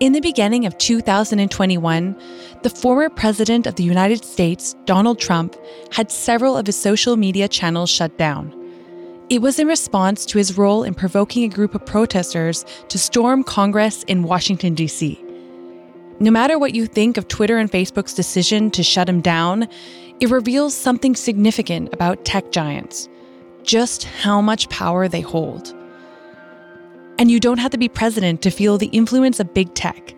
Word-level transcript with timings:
In 0.00 0.12
the 0.12 0.20
beginning 0.20 0.66
of 0.66 0.76
2021, 0.78 2.16
the 2.62 2.70
former 2.70 3.08
president 3.08 3.68
of 3.68 3.76
the 3.76 3.84
United 3.84 4.24
States, 4.24 4.74
Donald 4.86 5.20
Trump, 5.20 5.54
had 5.92 6.10
several 6.10 6.56
of 6.56 6.66
his 6.66 6.74
social 6.74 7.16
media 7.16 7.46
channels 7.46 7.90
shut 7.90 8.18
down. 8.18 8.52
It 9.30 9.40
was 9.40 9.60
in 9.60 9.68
response 9.68 10.26
to 10.26 10.38
his 10.38 10.58
role 10.58 10.82
in 10.82 10.94
provoking 10.94 11.44
a 11.44 11.54
group 11.54 11.76
of 11.76 11.86
protesters 11.86 12.64
to 12.88 12.98
storm 12.98 13.44
Congress 13.44 14.02
in 14.04 14.24
Washington, 14.24 14.74
D.C. 14.74 15.22
No 16.18 16.30
matter 16.30 16.58
what 16.58 16.74
you 16.74 16.86
think 16.86 17.16
of 17.16 17.28
Twitter 17.28 17.58
and 17.58 17.70
Facebook's 17.70 18.14
decision 18.14 18.72
to 18.72 18.82
shut 18.82 19.08
him 19.08 19.20
down, 19.20 19.68
it 20.18 20.28
reveals 20.28 20.74
something 20.74 21.14
significant 21.14 21.94
about 21.94 22.24
tech 22.24 22.50
giants 22.50 23.08
just 23.62 24.04
how 24.04 24.40
much 24.40 24.68
power 24.68 25.08
they 25.08 25.20
hold. 25.22 25.74
And 27.18 27.30
you 27.30 27.38
don't 27.38 27.58
have 27.58 27.70
to 27.70 27.78
be 27.78 27.88
president 27.88 28.42
to 28.42 28.50
feel 28.50 28.76
the 28.76 28.86
influence 28.88 29.40
of 29.40 29.54
big 29.54 29.72
tech. 29.74 30.14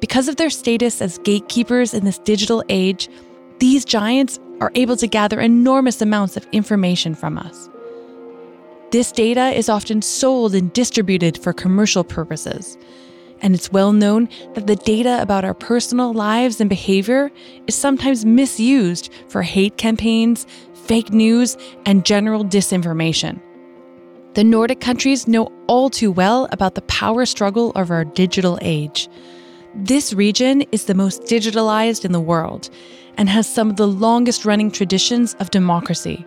Because 0.00 0.28
of 0.28 0.36
their 0.36 0.50
status 0.50 1.02
as 1.02 1.18
gatekeepers 1.18 1.92
in 1.92 2.04
this 2.04 2.18
digital 2.18 2.64
age, 2.68 3.08
these 3.58 3.84
giants 3.84 4.40
are 4.60 4.72
able 4.74 4.96
to 4.96 5.06
gather 5.06 5.38
enormous 5.38 6.00
amounts 6.00 6.36
of 6.36 6.46
information 6.52 7.14
from 7.14 7.36
us. 7.36 7.68
This 8.90 9.12
data 9.12 9.50
is 9.50 9.68
often 9.68 10.02
sold 10.02 10.54
and 10.54 10.72
distributed 10.72 11.38
for 11.38 11.52
commercial 11.52 12.02
purposes. 12.02 12.76
And 13.42 13.54
it's 13.54 13.70
well 13.72 13.92
known 13.92 14.28
that 14.54 14.66
the 14.66 14.76
data 14.76 15.20
about 15.22 15.44
our 15.44 15.54
personal 15.54 16.12
lives 16.12 16.60
and 16.60 16.68
behavior 16.68 17.30
is 17.66 17.74
sometimes 17.74 18.24
misused 18.24 19.12
for 19.28 19.42
hate 19.42 19.76
campaigns, 19.76 20.46
fake 20.74 21.12
news, 21.12 21.56
and 21.86 22.04
general 22.04 22.44
disinformation. 22.44 23.40
The 24.40 24.44
Nordic 24.44 24.80
countries 24.80 25.28
know 25.28 25.52
all 25.66 25.90
too 25.90 26.10
well 26.10 26.48
about 26.50 26.74
the 26.74 26.80
power 26.88 27.26
struggle 27.26 27.72
of 27.72 27.90
our 27.90 28.06
digital 28.06 28.58
age. 28.62 29.06
This 29.74 30.14
region 30.14 30.62
is 30.72 30.86
the 30.86 30.94
most 30.94 31.24
digitalized 31.24 32.06
in 32.06 32.12
the 32.12 32.22
world 32.22 32.70
and 33.18 33.28
has 33.28 33.46
some 33.46 33.68
of 33.68 33.76
the 33.76 33.86
longest 33.86 34.46
running 34.46 34.70
traditions 34.70 35.34
of 35.40 35.50
democracy. 35.50 36.24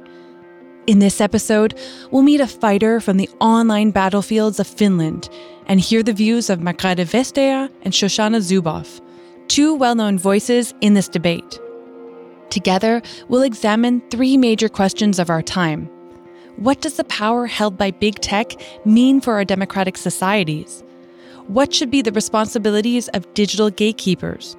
In 0.86 1.00
this 1.00 1.20
episode, 1.20 1.74
we'll 2.12 2.22
meet 2.22 2.40
a 2.40 2.46
fighter 2.46 3.00
from 3.00 3.18
the 3.18 3.32
online 3.40 3.90
battlefields 3.90 4.60
of 4.60 4.68
Finland 4.68 5.28
and 5.66 5.80
hear 5.80 6.04
the 6.04 6.14
views 6.14 6.52
of 6.52 6.60
Margrethe 6.60 7.08
Vestager 7.08 7.68
and 7.82 7.96
Shoshana 7.96 8.42
Zuboff, 8.42 9.02
two 9.48 9.74
well 9.74 9.96
known 9.96 10.20
voices 10.20 10.76
in 10.82 10.94
this 10.94 11.08
debate. 11.08 11.60
Together, 12.52 13.02
we'll 13.28 13.42
examine 13.42 14.04
three 14.12 14.38
major 14.38 14.70
questions 14.70 15.18
of 15.18 15.32
our 15.32 15.42
time 15.42 15.90
what 16.58 16.82
does 16.82 16.96
the 16.96 17.04
power 17.06 17.48
held 17.48 17.78
by 17.78 17.92
big 17.92 18.16
tech 18.20 18.54
mean 18.86 19.22
for 19.22 19.34
our 19.34 19.46
democratic 19.46 19.98
societies? 19.98 20.84
What 21.48 21.74
should 21.74 21.92
be 21.92 22.02
the 22.02 22.12
responsibilities 22.12 23.08
of 23.10 23.32
digital 23.34 23.70
gatekeepers? 23.70 24.56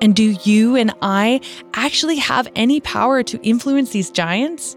And 0.00 0.14
do 0.14 0.36
you 0.44 0.76
and 0.76 0.92
I 1.02 1.40
actually 1.72 2.16
have 2.16 2.48
any 2.56 2.80
power 2.80 3.22
to 3.22 3.40
influence 3.42 3.90
these 3.90 4.10
giants? 4.10 4.76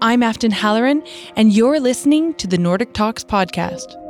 I'm 0.00 0.22
Afton 0.22 0.50
Halloran, 0.50 1.02
and 1.36 1.52
you're 1.52 1.78
listening 1.78 2.34
to 2.34 2.46
the 2.46 2.58
Nordic 2.58 2.92
Talks 2.94 3.22
podcast. 3.22 4.03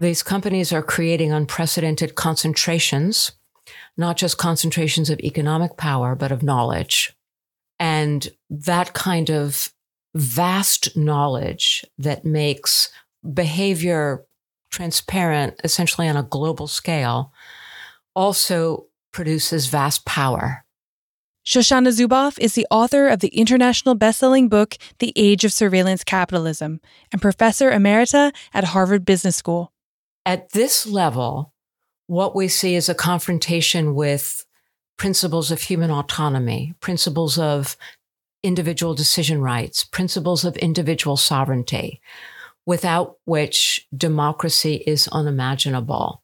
These 0.00 0.22
companies 0.22 0.72
are 0.72 0.82
creating 0.82 1.30
unprecedented 1.30 2.14
concentrations, 2.14 3.32
not 3.98 4.16
just 4.16 4.38
concentrations 4.38 5.10
of 5.10 5.20
economic 5.20 5.76
power, 5.76 6.14
but 6.14 6.32
of 6.32 6.42
knowledge. 6.42 7.14
And 7.78 8.26
that 8.48 8.94
kind 8.94 9.30
of 9.30 9.72
vast 10.14 10.96
knowledge 10.96 11.84
that 11.98 12.24
makes 12.24 12.90
behavior 13.34 14.24
transparent, 14.70 15.60
essentially 15.64 16.08
on 16.08 16.16
a 16.16 16.22
global 16.22 16.66
scale, 16.66 17.32
also 18.14 18.86
produces 19.12 19.66
vast 19.66 20.06
power. 20.06 20.64
Shoshana 21.44 21.88
Zuboff 21.88 22.38
is 22.38 22.54
the 22.54 22.66
author 22.70 23.08
of 23.08 23.20
the 23.20 23.28
international 23.28 23.94
best-selling 23.94 24.48
book 24.48 24.76
The 24.98 25.12
Age 25.16 25.44
of 25.44 25.52
Surveillance 25.52 26.04
Capitalism 26.04 26.80
and 27.12 27.20
professor 27.20 27.70
emerita 27.70 28.32
at 28.54 28.64
Harvard 28.64 29.04
Business 29.04 29.36
School. 29.36 29.72
At 30.30 30.50
this 30.50 30.86
level, 30.86 31.52
what 32.06 32.36
we 32.36 32.46
see 32.46 32.76
is 32.76 32.88
a 32.88 32.94
confrontation 32.94 33.96
with 33.96 34.46
principles 34.96 35.50
of 35.50 35.62
human 35.62 35.90
autonomy, 35.90 36.72
principles 36.78 37.36
of 37.36 37.76
individual 38.44 38.94
decision 38.94 39.40
rights, 39.40 39.82
principles 39.82 40.44
of 40.44 40.56
individual 40.58 41.16
sovereignty, 41.16 42.00
without 42.64 43.16
which 43.24 43.88
democracy 43.92 44.84
is 44.86 45.08
unimaginable. 45.08 46.22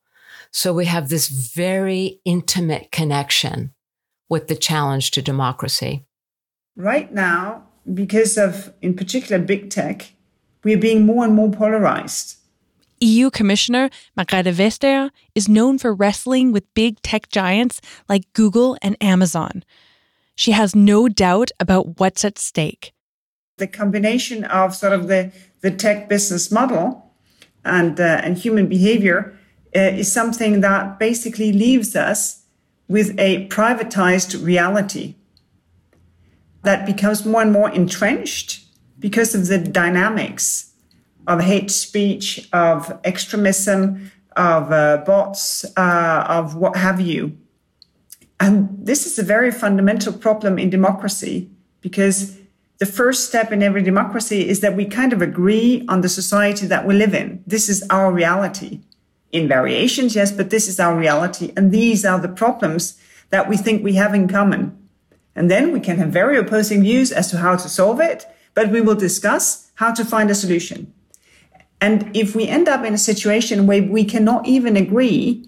So 0.52 0.72
we 0.72 0.84
have 0.84 1.08
this 1.08 1.26
very 1.26 2.20
intimate 2.24 2.92
connection 2.92 3.74
with 4.28 4.46
the 4.46 4.54
challenge 4.54 5.10
to 5.10 5.20
democracy. 5.20 6.06
Right 6.76 7.12
now, 7.12 7.66
because 7.92 8.38
of, 8.38 8.72
in 8.80 8.94
particular, 8.94 9.42
big 9.42 9.68
tech, 9.68 10.12
we're 10.62 10.78
being 10.78 11.04
more 11.04 11.24
and 11.24 11.34
more 11.34 11.50
polarized. 11.50 12.36
EU 13.00 13.30
Commissioner 13.30 13.90
Margrethe 14.16 14.52
Vestager 14.52 15.10
is 15.34 15.48
known 15.48 15.78
for 15.78 15.94
wrestling 15.94 16.52
with 16.52 16.72
big 16.74 17.00
tech 17.02 17.28
giants 17.28 17.80
like 18.08 18.32
Google 18.32 18.76
and 18.82 18.96
Amazon. 19.00 19.64
She 20.34 20.52
has 20.52 20.74
no 20.74 21.08
doubt 21.08 21.50
about 21.60 21.98
what's 21.98 22.24
at 22.24 22.38
stake. 22.38 22.92
The 23.58 23.66
combination 23.66 24.44
of 24.44 24.74
sort 24.74 24.92
of 24.92 25.08
the, 25.08 25.32
the 25.60 25.70
tech 25.70 26.08
business 26.08 26.50
model 26.52 27.12
and, 27.64 27.98
uh, 27.98 28.20
and 28.22 28.36
human 28.36 28.66
behavior 28.68 29.38
uh, 29.74 29.80
is 29.80 30.10
something 30.10 30.60
that 30.60 30.98
basically 30.98 31.52
leaves 31.52 31.96
us 31.96 32.42
with 32.88 33.18
a 33.18 33.46
privatized 33.48 34.44
reality 34.44 35.16
that 36.62 36.86
becomes 36.86 37.24
more 37.24 37.42
and 37.42 37.52
more 37.52 37.70
entrenched 37.70 38.64
because 38.98 39.34
of 39.34 39.46
the 39.46 39.58
dynamics 39.58 40.72
of 41.26 41.40
hate 41.40 41.70
speech, 41.70 42.48
of 42.52 42.98
extremism, 43.04 44.10
of 44.36 44.70
uh, 44.70 44.98
bots, 45.06 45.64
uh, 45.76 46.24
of 46.28 46.56
what 46.56 46.76
have 46.76 47.00
you. 47.00 47.36
And 48.38 48.68
this 48.80 49.06
is 49.06 49.18
a 49.18 49.22
very 49.22 49.50
fundamental 49.50 50.12
problem 50.12 50.58
in 50.58 50.70
democracy 50.70 51.50
because 51.80 52.36
the 52.78 52.86
first 52.86 53.26
step 53.26 53.50
in 53.52 53.62
every 53.62 53.82
democracy 53.82 54.46
is 54.46 54.60
that 54.60 54.76
we 54.76 54.84
kind 54.84 55.12
of 55.12 55.22
agree 55.22 55.84
on 55.88 56.02
the 56.02 56.08
society 56.08 56.66
that 56.66 56.86
we 56.86 56.94
live 56.94 57.14
in. 57.14 57.42
This 57.46 57.68
is 57.68 57.82
our 57.88 58.12
reality. 58.12 58.80
In 59.32 59.48
variations, 59.48 60.14
yes, 60.14 60.30
but 60.30 60.50
this 60.50 60.68
is 60.68 60.78
our 60.78 60.96
reality. 60.96 61.52
And 61.56 61.72
these 61.72 62.04
are 62.04 62.20
the 62.20 62.28
problems 62.28 62.98
that 63.30 63.48
we 63.48 63.56
think 63.56 63.82
we 63.82 63.94
have 63.94 64.14
in 64.14 64.28
common. 64.28 64.76
And 65.34 65.50
then 65.50 65.72
we 65.72 65.80
can 65.80 65.98
have 65.98 66.10
very 66.10 66.38
opposing 66.38 66.82
views 66.82 67.12
as 67.12 67.30
to 67.30 67.38
how 67.38 67.56
to 67.56 67.68
solve 67.68 68.00
it, 68.00 68.26
but 68.54 68.70
we 68.70 68.80
will 68.80 68.94
discuss 68.94 69.70
how 69.76 69.92
to 69.92 70.04
find 70.04 70.30
a 70.30 70.34
solution. 70.34 70.92
And 71.80 72.14
if 72.16 72.34
we 72.34 72.48
end 72.48 72.68
up 72.68 72.84
in 72.84 72.94
a 72.94 72.98
situation 72.98 73.66
where 73.66 73.82
we 73.82 74.04
cannot 74.04 74.46
even 74.46 74.76
agree 74.76 75.46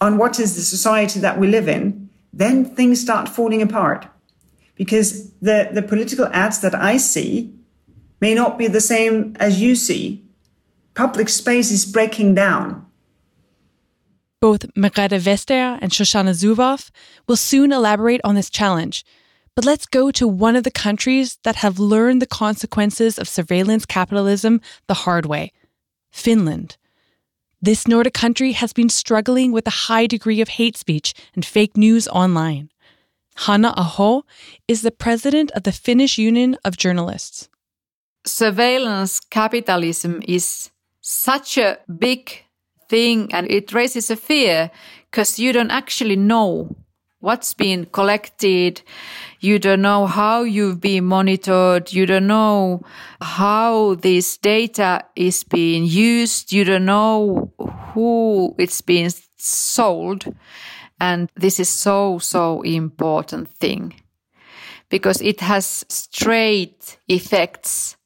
on 0.00 0.18
what 0.18 0.40
is 0.40 0.56
the 0.56 0.62
society 0.62 1.20
that 1.20 1.38
we 1.38 1.46
live 1.48 1.68
in, 1.68 2.08
then 2.32 2.64
things 2.64 3.00
start 3.00 3.28
falling 3.28 3.62
apart. 3.62 4.06
Because 4.76 5.30
the, 5.40 5.68
the 5.72 5.82
political 5.82 6.26
ads 6.26 6.60
that 6.60 6.74
I 6.74 6.96
see 6.96 7.52
may 8.20 8.34
not 8.34 8.58
be 8.58 8.66
the 8.66 8.80
same 8.80 9.36
as 9.38 9.60
you 9.60 9.74
see. 9.74 10.24
Public 10.94 11.28
space 11.28 11.70
is 11.70 11.84
breaking 11.84 12.34
down. 12.34 12.86
Both 14.40 14.72
Margrethe 14.74 15.20
Vestager 15.20 15.78
and 15.82 15.90
Shoshana 15.90 16.30
Zuboff 16.30 16.90
will 17.26 17.36
soon 17.36 17.72
elaborate 17.72 18.20
on 18.22 18.36
this 18.36 18.50
challenge. 18.50 19.04
But 19.56 19.64
let's 19.64 19.86
go 19.86 20.12
to 20.12 20.28
one 20.28 20.54
of 20.54 20.62
the 20.62 20.70
countries 20.70 21.38
that 21.42 21.56
have 21.56 21.80
learned 21.80 22.22
the 22.22 22.26
consequences 22.26 23.18
of 23.18 23.28
surveillance 23.28 23.84
capitalism 23.84 24.60
the 24.86 24.94
hard 24.94 25.26
way 25.26 25.52
Finland. 26.10 26.76
This 27.60 27.88
Nordic 27.88 28.14
country 28.14 28.52
has 28.52 28.72
been 28.72 28.88
struggling 28.88 29.52
with 29.52 29.66
a 29.66 29.88
high 29.88 30.06
degree 30.06 30.40
of 30.40 30.48
hate 30.48 30.76
speech 30.76 31.12
and 31.34 31.44
fake 31.44 31.76
news 31.76 32.06
online. 32.08 32.70
Hanne 33.46 33.66
Aho 33.66 34.24
is 34.66 34.82
the 34.82 34.90
president 34.90 35.50
of 35.52 35.62
the 35.62 35.72
Finnish 35.72 36.18
Union 36.18 36.56
of 36.64 36.76
Journalists. 36.76 37.48
Surveillance 38.26 39.20
capitalism 39.20 40.22
is 40.26 40.70
such 41.00 41.58
a 41.58 41.78
big 41.98 42.44
thing 42.88 43.32
and 43.32 43.50
it 43.50 43.72
raises 43.72 44.10
a 44.10 44.16
fear 44.16 44.70
because 45.10 45.38
you 45.38 45.52
don't 45.52 45.70
actually 45.70 46.16
know 46.16 46.76
what's 47.20 47.54
been 47.54 47.86
collected. 47.86 48.82
You 49.40 49.58
don't 49.58 49.82
know 49.82 50.06
how 50.06 50.42
you've 50.42 50.80
been 50.80 51.04
monitored. 51.04 51.92
You 51.92 52.06
don't 52.06 52.26
know 52.26 52.82
how 53.20 53.94
this 53.96 54.36
data 54.36 55.04
is 55.16 55.44
being 55.44 55.84
used. 55.84 56.52
You 56.52 56.64
don't 56.64 56.84
know 56.84 57.52
who 57.92 58.54
it's 58.58 58.80
being 58.80 59.10
sold. 59.36 60.24
And 61.00 61.30
this 61.36 61.60
is 61.60 61.68
so, 61.68 62.18
so 62.18 62.62
important 62.62 63.48
thing 63.48 63.94
because 64.88 65.20
it 65.20 65.40
has 65.40 65.84
straight 65.88 66.98
effects 67.08 67.96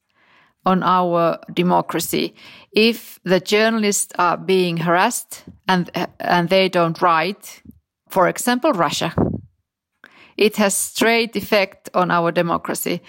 on 0.65 0.83
our 0.83 1.39
democracy. 1.53 2.35
If 2.73 3.19
the 3.25 3.41
journalists 3.41 4.13
are 4.19 4.37
being 4.37 4.79
harassed 4.79 5.45
and, 5.67 5.91
and 6.21 6.49
they 6.49 6.69
don't 6.69 7.01
write, 7.01 7.63
for 8.13 8.29
example, 8.29 8.73
Russia, 8.73 9.15
it 10.37 10.57
has 10.57 10.77
straight 10.77 11.35
effect 11.35 11.89
on 11.95 12.11
our 12.11 12.31
democracy. 12.31 13.01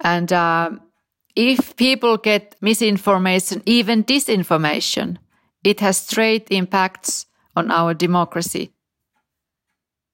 And 0.00 0.32
uh, 0.32 0.70
if 1.34 1.76
people 1.76 2.16
get 2.16 2.56
misinformation, 2.62 3.62
even 3.66 4.02
disinformation, 4.04 5.18
it 5.62 5.80
has 5.80 5.98
straight 5.98 6.48
impacts 6.50 7.26
on 7.54 7.70
our 7.70 7.92
democracy. 7.92 8.72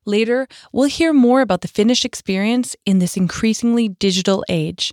Later, 0.05 0.49
we'll 0.73 0.89
hear 0.89 1.13
more 1.13 1.41
about 1.41 1.61
the 1.61 1.69
Finnish 1.69 2.05
experience 2.05 2.75
in 2.85 2.99
this 2.99 3.17
increasingly 3.17 3.89
digital 3.89 4.45
age. 4.49 4.93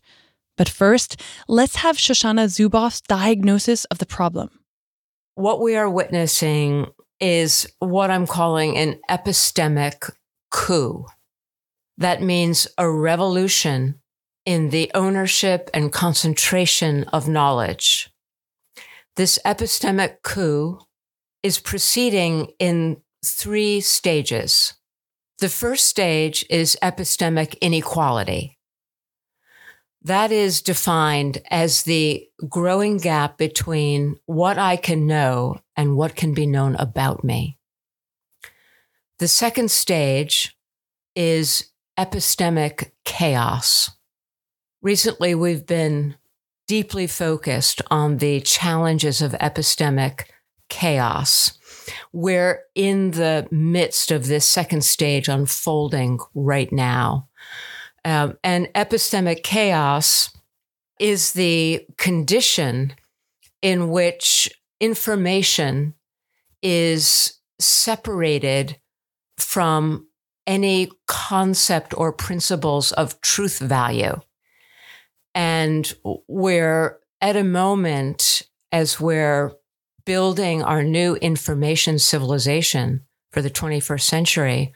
But 0.57 0.69
first, 0.69 1.19
let's 1.47 1.77
have 1.77 1.97
Shoshana 1.97 2.45
Zuboff's 2.45 3.01
diagnosis 3.01 3.85
of 3.85 3.97
the 3.97 4.05
problem. 4.05 4.49
What 5.33 5.61
we 5.61 5.75
are 5.75 5.89
witnessing 5.89 6.87
is 7.19 7.67
what 7.79 8.11
I'm 8.11 8.27
calling 8.27 8.77
an 8.77 8.99
epistemic 9.09 10.11
coup. 10.51 11.05
That 11.97 12.21
means 12.21 12.67
a 12.77 12.89
revolution 12.89 14.01
in 14.45 14.69
the 14.69 14.89
ownership 14.93 15.69
and 15.73 15.91
concentration 15.91 17.03
of 17.05 17.27
knowledge. 17.27 18.09
This 19.15 19.37
epistemic 19.45 20.21
coup 20.23 20.79
is 21.43 21.59
proceeding 21.59 22.51
in 22.59 23.01
three 23.25 23.81
stages. 23.81 24.73
The 25.39 25.49
first 25.49 25.87
stage 25.87 26.45
is 26.49 26.77
epistemic 26.81 27.57
inequality. 27.61 28.58
That 30.01 30.31
is 30.31 30.61
defined 30.61 31.41
as 31.51 31.83
the 31.83 32.25
growing 32.47 32.97
gap 32.97 33.37
between 33.37 34.17
what 34.25 34.57
I 34.57 34.77
can 34.77 35.05
know 35.05 35.59
and 35.75 35.97
what 35.97 36.15
can 36.15 36.33
be 36.33 36.45
known 36.45 36.75
about 36.75 37.23
me. 37.23 37.57
The 39.19 39.27
second 39.27 39.71
stage 39.71 40.55
is 41.15 41.71
epistemic 41.97 42.91
chaos. 43.03 43.91
Recently, 44.81 45.35
we've 45.35 45.65
been 45.65 46.15
deeply 46.67 47.07
focused 47.07 47.81
on 47.91 48.17
the 48.17 48.39
challenges 48.41 49.21
of 49.21 49.33
epistemic 49.33 50.25
chaos. 50.69 51.57
We're 52.13 52.61
in 52.75 53.11
the 53.11 53.47
midst 53.51 54.11
of 54.11 54.27
this 54.27 54.47
second 54.47 54.85
stage 54.85 55.27
unfolding 55.27 56.19
right 56.33 56.71
now. 56.71 57.28
Um, 58.05 58.37
and 58.43 58.67
epistemic 58.75 59.43
chaos 59.43 60.29
is 60.99 61.33
the 61.33 61.85
condition 61.97 62.93
in 63.61 63.89
which 63.89 64.49
information 64.79 65.93
is 66.61 67.39
separated 67.59 68.79
from 69.37 70.07
any 70.47 70.89
concept 71.07 71.93
or 71.97 72.11
principles 72.11 72.91
of 72.93 73.19
truth 73.21 73.59
value. 73.59 74.19
And 75.35 75.93
we're 76.27 76.99
at 77.21 77.35
a 77.35 77.43
moment 77.43 78.43
as 78.71 78.99
we're 78.99 79.51
building 80.05 80.63
our 80.63 80.83
new 80.83 81.15
information 81.17 81.99
civilization 81.99 83.05
for 83.31 83.41
the 83.41 83.49
21st 83.49 84.01
century, 84.01 84.73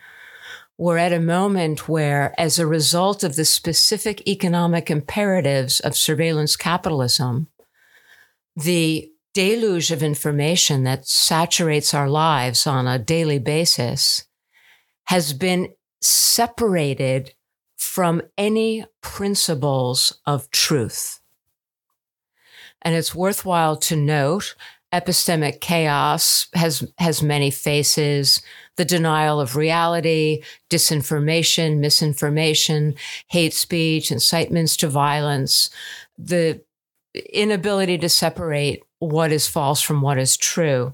we're 0.84 0.98
at 0.98 1.14
a 1.14 1.20
moment 1.22 1.88
where, 1.88 2.34
as 2.38 2.60
a 2.60 2.68
result 2.68 3.24
of 3.24 3.38
the 3.38 3.46
specific 3.46 4.28
economic 4.28 4.92
imperatives 4.92 5.80
of 5.80 5.96
surveillance 5.96 6.58
capitalism, 6.58 7.48
the 8.58 9.10
deluge 9.34 9.92
of 9.92 10.04
information 10.04 10.84
that 10.84 11.08
saturates 11.08 11.94
our 11.94 12.10
lives 12.10 12.68
on 12.68 12.86
a 12.86 13.00
daily 13.00 13.40
basis 13.40 14.26
has 15.06 15.32
been 15.32 15.74
separated 16.02 17.34
from 17.78 18.22
any 18.38 18.84
principles 19.00 20.20
of 20.26 20.52
truth. 20.52 21.22
And 22.82 22.94
it's 22.94 23.16
worthwhile 23.16 23.78
to 23.78 23.96
note 23.96 24.54
epistemic 24.94 25.60
chaos 25.60 26.48
has, 26.54 26.90
has 27.00 27.24
many 27.24 27.50
faces. 27.50 28.42
The 28.78 28.86
denial 28.86 29.40
of 29.40 29.56
reality, 29.56 30.44
disinformation, 30.70 31.80
misinformation, 31.80 32.96
hate 33.28 33.54
speech, 33.54 34.12
incitements 34.12 34.78
to 34.78 34.88
violence, 34.88 35.70
the 36.18 36.62
inability 37.34 37.98
to 38.00 38.10
separate 38.10 38.84
what 39.00 39.32
is 39.32 39.48
false 39.48 39.82
from 39.82 40.02
what 40.02 40.18
is 40.18 40.38
true. 40.38 40.94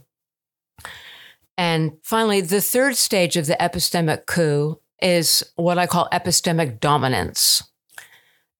And 1.57 1.98
finally, 2.04 2.42
the 2.42 2.62
third 2.62 2.96
stage 2.96 3.36
of 3.36 3.46
the 3.46 3.57
epistemic 3.60 4.25
coup 4.25 4.80
is 5.01 5.44
what 5.56 5.78
I 5.78 5.88
call 5.88 6.07
epistemic 6.12 6.80
dominance. 6.80 7.63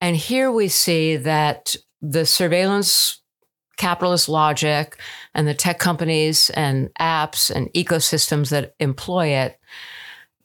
And 0.02 0.16
here 0.16 0.52
we 0.52 0.68
see 0.68 1.18
that 1.18 1.76
the 2.02 2.26
surveillance 2.26 3.22
capitalist 3.80 4.30
logic 4.30 4.98
and 5.34 5.48
the 5.48 5.54
tech 5.56 5.80
companies 5.80 6.52
and 6.52 6.94
apps 7.00 7.50
and 7.50 7.74
ecosystems 7.74 8.50
that 8.50 8.76
employ 8.80 9.28
it, 9.28 9.60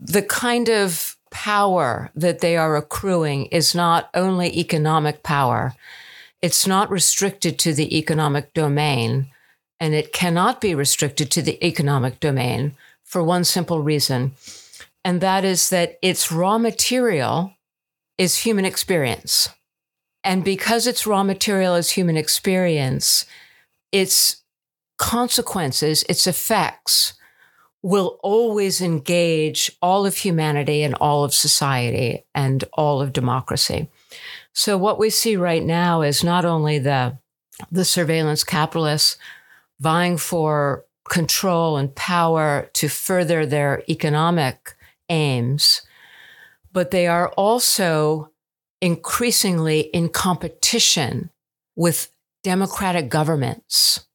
the 0.01 0.23
kind 0.23 0.71
of 0.71 1.17
power 1.31 2.11
that 2.15 2.39
they 2.39 2.57
are 2.57 2.77
accruing 2.77 3.47
is 3.47 3.75
not 3.75 4.09
only 4.15 4.57
economic 4.57 5.23
power, 5.23 5.75
it's 6.41 6.67
not 6.67 6.91
restricted 6.91 7.59
to 7.59 7.75
the 7.75 7.99
economic 7.99 8.55
domain, 8.55 9.31
and 9.81 9.95
it 9.95 10.13
cannot 10.13 10.61
be 10.61 10.75
restricted 10.75 11.31
to 11.33 11.43
the 11.43 11.63
economic 11.67 12.21
domain 12.21 12.77
for 13.03 13.23
one 13.23 13.43
simple 13.45 13.83
reason, 13.83 14.33
and 15.05 15.21
that 15.21 15.45
is 15.45 15.71
that 15.71 15.99
its 16.03 16.31
raw 16.31 16.57
material 16.57 17.53
is 18.17 18.39
human 18.39 18.65
experience. 18.65 19.49
And 20.25 20.43
because 20.43 20.87
its 20.87 21.07
raw 21.07 21.23
material 21.23 21.75
is 21.75 21.91
human 21.91 22.17
experience, 22.17 23.27
its 23.93 24.43
consequences, 24.97 26.03
its 26.09 26.27
effects 26.27 27.13
will 27.83 28.19
always 28.23 28.81
engage 28.81 29.71
all 29.83 30.07
of 30.07 30.17
humanity 30.17 30.83
and 30.83 30.95
all 30.95 31.23
of 31.23 31.35
society 31.35 32.25
and 32.35 32.65
all 32.73 33.03
of 33.03 33.13
democracy. 33.13 33.91
So 34.55 34.79
what 34.79 34.99
we 34.99 35.11
see 35.11 35.37
right 35.37 35.63
now 35.63 36.01
is 36.01 36.25
not 36.25 36.47
only 36.47 36.79
the, 36.79 37.19
the 37.71 37.85
surveillance 37.85 38.43
capitalists 38.43 39.19
vying 39.81 40.17
for 40.17 40.87
control 41.11 41.77
and 41.77 41.95
power 41.95 42.71
to 42.73 42.89
further 42.89 43.45
their 43.45 43.83
economic 43.91 44.75
aims, 45.11 45.83
but 46.73 46.91
they 46.91 47.07
are 47.07 47.29
also 47.33 48.31
increasingly 48.85 49.81
in 49.81 50.11
competition 50.11 51.31
with 51.75 52.13
democratic 52.43 53.09
governments 53.09 54.07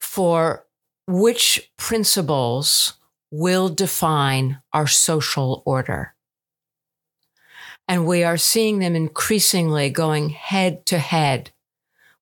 for 0.00 0.64
which 1.08 1.72
principles 1.76 2.94
will 3.32 3.68
define 3.68 4.60
our 4.72 4.86
social 4.86 5.60
order. 5.66 6.14
And 7.88 8.06
we 8.06 8.22
are 8.22 8.36
seeing 8.36 8.78
them 8.78 8.94
increasingly 8.94 9.90
going 9.90 10.28
head 10.28 10.86
to 10.86 10.98
head 10.98 11.50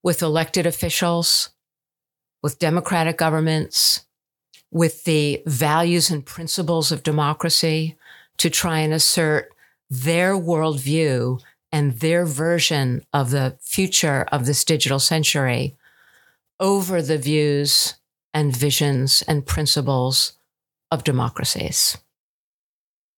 with 0.02 0.22
elected 0.22 0.64
officials, 0.64 1.50
with 2.42 2.58
democratic 2.58 3.18
governments, 3.18 4.06
with 4.70 5.04
the 5.04 5.42
values 5.44 6.08
and 6.10 6.24
principles 6.24 6.90
of 6.90 7.02
democracy 7.02 7.98
to 8.38 8.48
try 8.48 8.78
and 8.78 8.94
assert 8.94 9.52
their 9.90 10.32
worldview 10.32 11.42
and 11.72 12.00
their 12.00 12.24
version 12.24 13.02
of 13.12 13.30
the 13.30 13.56
future 13.60 14.26
of 14.32 14.46
this 14.46 14.64
digital 14.64 14.98
century 14.98 15.76
over 16.58 17.00
the 17.00 17.18
views 17.18 17.94
and 18.34 18.56
visions 18.56 19.22
and 19.26 19.46
principles 19.46 20.34
of 20.90 21.04
democracies. 21.04 21.96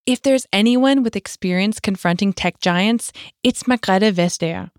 If 0.05 0.23
there's 0.23 0.47
anyone 0.53 1.03
with 1.03 1.17
experience 1.17 1.79
confronting 1.79 2.33
tech 2.33 2.61
giants, 2.61 3.13
it's 3.43 3.65
Margrethe 3.65 4.13
Vestager. 4.13 4.71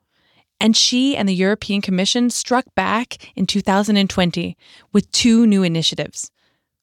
And 0.59 0.77
she 0.77 1.15
and 1.15 1.27
the 1.27 1.35
European 1.35 1.81
Commission 1.81 2.29
struck 2.29 2.65
back 2.75 3.17
in 3.35 3.45
2020 3.45 4.57
with 4.91 5.11
two 5.11 5.45
new 5.45 5.63
initiatives. 5.63 6.31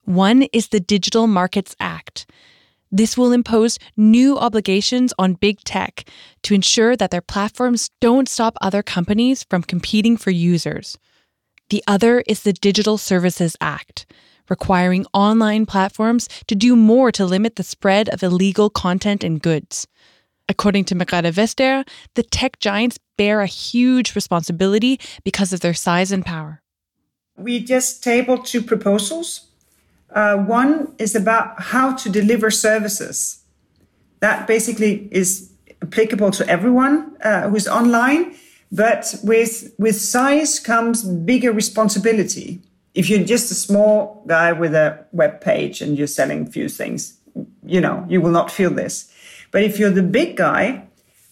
One 0.05 0.43
is 0.53 0.69
the 0.69 0.81
Digital 0.81 1.27
Markets 1.27 1.77
Act. 1.81 2.27
This 2.93 3.17
will 3.17 3.33
impose 3.33 3.79
new 3.97 4.37
obligations 4.37 5.15
on 5.19 5.35
big 5.35 5.61
tech 5.61 6.05
to 6.43 6.55
ensure 6.55 6.97
that 6.97 7.11
their 7.11 7.21
platforms 7.21 7.91
don't 8.01 8.29
stop 8.29 8.57
other 8.61 8.83
companies 8.83 9.45
from 9.49 9.63
competing 9.63 10.17
for 10.17 10.31
users. 10.31 10.99
The 11.69 11.85
other 11.87 12.25
is 12.27 12.43
the 12.43 12.53
Digital 12.53 12.99
Services 12.99 13.57
Act, 13.61 14.07
requiring 14.49 15.07
online 15.15 15.67
platforms 15.67 16.29
to 16.49 16.57
do 16.57 16.75
more 16.75 17.13
to 17.13 17.25
limit 17.25 17.55
the 17.55 17.63
spread 17.63 18.09
of 18.09 18.25
illegal 18.25 18.69
content 18.71 19.23
and 19.23 19.41
goods. 19.41 19.87
According 20.49 20.87
to 20.87 20.97
Margrethe 20.97 21.33
Vestager, 21.33 21.87
the 22.17 22.25
tech 22.25 22.59
giants 22.59 22.99
bear 23.17 23.41
a 23.41 23.47
huge 23.47 24.17
responsibility 24.17 24.99
because 25.23 25.53
of 25.53 25.61
their 25.61 25.75
size 25.75 26.11
and 26.11 26.27
power. 26.27 26.61
We 27.37 27.61
just 27.61 28.03
tabled 28.03 28.47
two 28.47 28.61
proposals. 28.61 29.50
Uh, 30.13 30.37
one 30.37 30.93
is 30.99 31.15
about 31.15 31.61
how 31.61 31.95
to 31.95 32.09
deliver 32.09 32.51
services. 32.51 33.43
That 34.21 34.47
basically 34.47 35.09
is 35.11 35.53
applicable 35.83 36.31
to 36.33 36.47
everyone 36.49 37.17
uh, 37.23 37.49
who's 37.49 37.69
online, 37.69 38.35
but 38.73 39.15
with 39.23 39.73
with 39.79 39.97
size 40.01 40.61
comes 40.61 41.05
bigger 41.05 41.53
responsibility. 41.53 42.61
If 42.95 43.09
you're 43.09 43.25
just 43.25 43.51
a 43.51 43.55
small 43.55 44.25
guy 44.27 44.53
with 44.53 44.75
a 44.75 45.07
web 45.13 45.41
page 45.41 45.81
and 45.81 45.97
you're 45.97 46.09
selling 46.09 46.51
few 46.51 46.69
things, 46.69 47.19
you 47.65 47.81
know 47.81 48.05
you 48.09 48.21
will 48.21 48.33
not 48.33 48.51
feel 48.51 48.71
this. 48.71 49.13
But 49.53 49.63
if 49.63 49.79
you're 49.79 49.91
the 49.91 50.03
big 50.03 50.37
guy, 50.37 50.87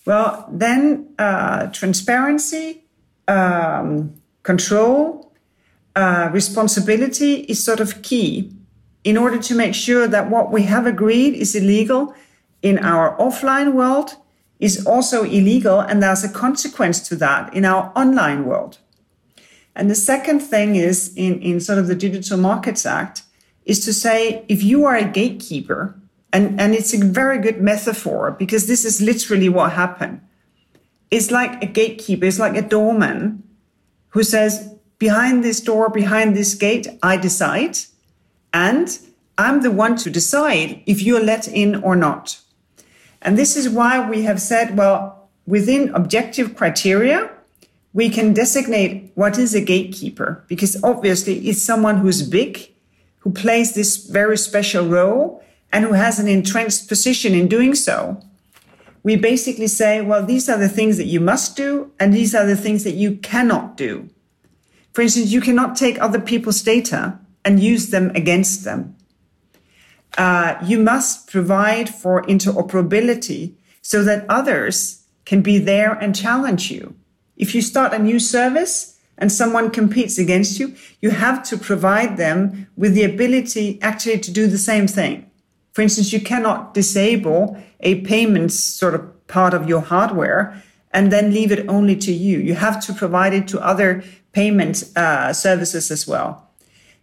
well, 0.06 0.48
then 0.50 1.14
uh, 1.18 1.66
transparency, 1.66 2.84
um, 3.26 4.14
control, 4.42 5.32
uh, 5.94 6.30
responsibility 6.32 7.40
is 7.40 7.62
sort 7.62 7.80
of 7.80 8.02
key 8.02 8.57
in 9.04 9.16
order 9.16 9.38
to 9.38 9.54
make 9.54 9.74
sure 9.74 10.06
that 10.06 10.30
what 10.30 10.50
we 10.50 10.62
have 10.62 10.86
agreed 10.86 11.34
is 11.34 11.54
illegal 11.54 12.14
in 12.62 12.78
our 12.78 13.16
offline 13.18 13.72
world 13.72 14.16
is 14.58 14.84
also 14.86 15.22
illegal 15.22 15.80
and 15.80 16.02
there's 16.02 16.24
a 16.24 16.28
consequence 16.28 17.00
to 17.08 17.16
that 17.16 17.52
in 17.54 17.64
our 17.64 17.92
online 17.94 18.44
world. 18.44 18.78
And 19.76 19.88
the 19.88 19.94
second 19.94 20.40
thing 20.40 20.74
is 20.74 21.14
in, 21.16 21.40
in 21.40 21.60
sort 21.60 21.78
of 21.78 21.86
the 21.86 21.94
Digital 21.94 22.36
Markets 22.36 22.84
Act 22.84 23.22
is 23.64 23.84
to 23.84 23.92
say 23.92 24.44
if 24.48 24.62
you 24.62 24.84
are 24.84 24.96
a 24.96 25.04
gatekeeper, 25.04 25.94
and, 26.32 26.60
and 26.60 26.74
it's 26.74 26.92
a 26.92 27.04
very 27.04 27.38
good 27.38 27.60
metaphor 27.60 28.32
because 28.32 28.66
this 28.66 28.84
is 28.84 29.00
literally 29.00 29.48
what 29.48 29.72
happened. 29.72 30.20
It's 31.10 31.30
like 31.30 31.62
a 31.62 31.66
gatekeeper, 31.66 32.26
it's 32.26 32.38
like 32.38 32.56
a 32.56 32.62
doorman 32.62 33.42
who 34.08 34.22
says, 34.22 34.74
behind 34.98 35.44
this 35.44 35.60
door, 35.60 35.88
behind 35.88 36.36
this 36.36 36.54
gate, 36.54 36.88
I 37.02 37.16
decide. 37.16 37.78
And 38.52 38.98
I'm 39.36 39.62
the 39.62 39.70
one 39.70 39.96
to 39.96 40.10
decide 40.10 40.82
if 40.86 41.02
you're 41.02 41.22
let 41.22 41.48
in 41.48 41.76
or 41.82 41.96
not. 41.96 42.40
And 43.22 43.36
this 43.36 43.56
is 43.56 43.68
why 43.68 44.08
we 44.08 44.22
have 44.22 44.40
said, 44.40 44.76
well, 44.76 45.28
within 45.46 45.94
objective 45.94 46.56
criteria, 46.56 47.30
we 47.92 48.08
can 48.08 48.32
designate 48.32 49.10
what 49.14 49.38
is 49.38 49.54
a 49.54 49.60
gatekeeper 49.60 50.44
because 50.46 50.82
obviously 50.84 51.48
it's 51.48 51.62
someone 51.62 51.98
who's 51.98 52.22
big, 52.22 52.70
who 53.18 53.30
plays 53.30 53.74
this 53.74 53.96
very 53.96 54.36
special 54.36 54.86
role 54.86 55.42
and 55.72 55.84
who 55.84 55.92
has 55.92 56.18
an 56.18 56.28
entrenched 56.28 56.88
position 56.88 57.34
in 57.34 57.48
doing 57.48 57.74
so, 57.74 58.22
we 59.02 59.16
basically 59.16 59.68
say, 59.68 60.00
well, 60.00 60.24
these 60.24 60.48
are 60.48 60.58
the 60.58 60.68
things 60.68 60.96
that 60.96 61.06
you 61.06 61.20
must 61.20 61.56
do, 61.56 61.90
and 62.00 62.12
these 62.12 62.34
are 62.34 62.46
the 62.46 62.56
things 62.56 62.84
that 62.84 62.94
you 62.94 63.16
cannot 63.16 63.76
do. 63.76 64.08
For 64.92 65.02
instance, 65.02 65.30
you 65.30 65.40
cannot 65.40 65.76
take 65.76 66.00
other 66.00 66.20
people's 66.20 66.62
data 66.62 67.18
and 67.48 67.58
use 67.58 67.88
them 67.88 68.10
against 68.14 68.62
them. 68.64 68.94
Uh, 70.18 70.58
you 70.62 70.78
must 70.78 71.30
provide 71.30 71.88
for 71.88 72.22
interoperability 72.24 73.54
so 73.80 74.04
that 74.04 74.26
others 74.28 75.04
can 75.24 75.40
be 75.40 75.58
there 75.58 75.92
and 75.94 76.14
challenge 76.14 76.70
you. 76.70 76.94
If 77.38 77.54
you 77.54 77.62
start 77.62 77.94
a 77.94 77.98
new 77.98 78.18
service 78.18 78.98
and 79.16 79.32
someone 79.32 79.70
competes 79.70 80.18
against 80.18 80.60
you, 80.60 80.74
you 81.00 81.08
have 81.08 81.42
to 81.44 81.56
provide 81.56 82.18
them 82.18 82.66
with 82.76 82.92
the 82.92 83.04
ability 83.04 83.80
actually 83.80 84.18
to 84.18 84.30
do 84.30 84.46
the 84.46 84.58
same 84.58 84.86
thing. 84.86 85.30
For 85.72 85.80
instance, 85.80 86.12
you 86.12 86.20
cannot 86.20 86.74
disable 86.74 87.56
a 87.80 88.02
payments 88.02 88.56
sort 88.58 88.94
of 88.94 89.26
part 89.26 89.54
of 89.54 89.66
your 89.66 89.80
hardware 89.80 90.62
and 90.92 91.10
then 91.10 91.32
leave 91.32 91.50
it 91.50 91.66
only 91.66 91.96
to 91.96 92.12
you. 92.12 92.40
You 92.40 92.56
have 92.56 92.84
to 92.86 92.92
provide 92.92 93.32
it 93.32 93.48
to 93.48 93.64
other 93.64 94.04
payment 94.32 94.84
uh, 94.96 95.32
services 95.32 95.90
as 95.90 96.06
well. 96.06 96.47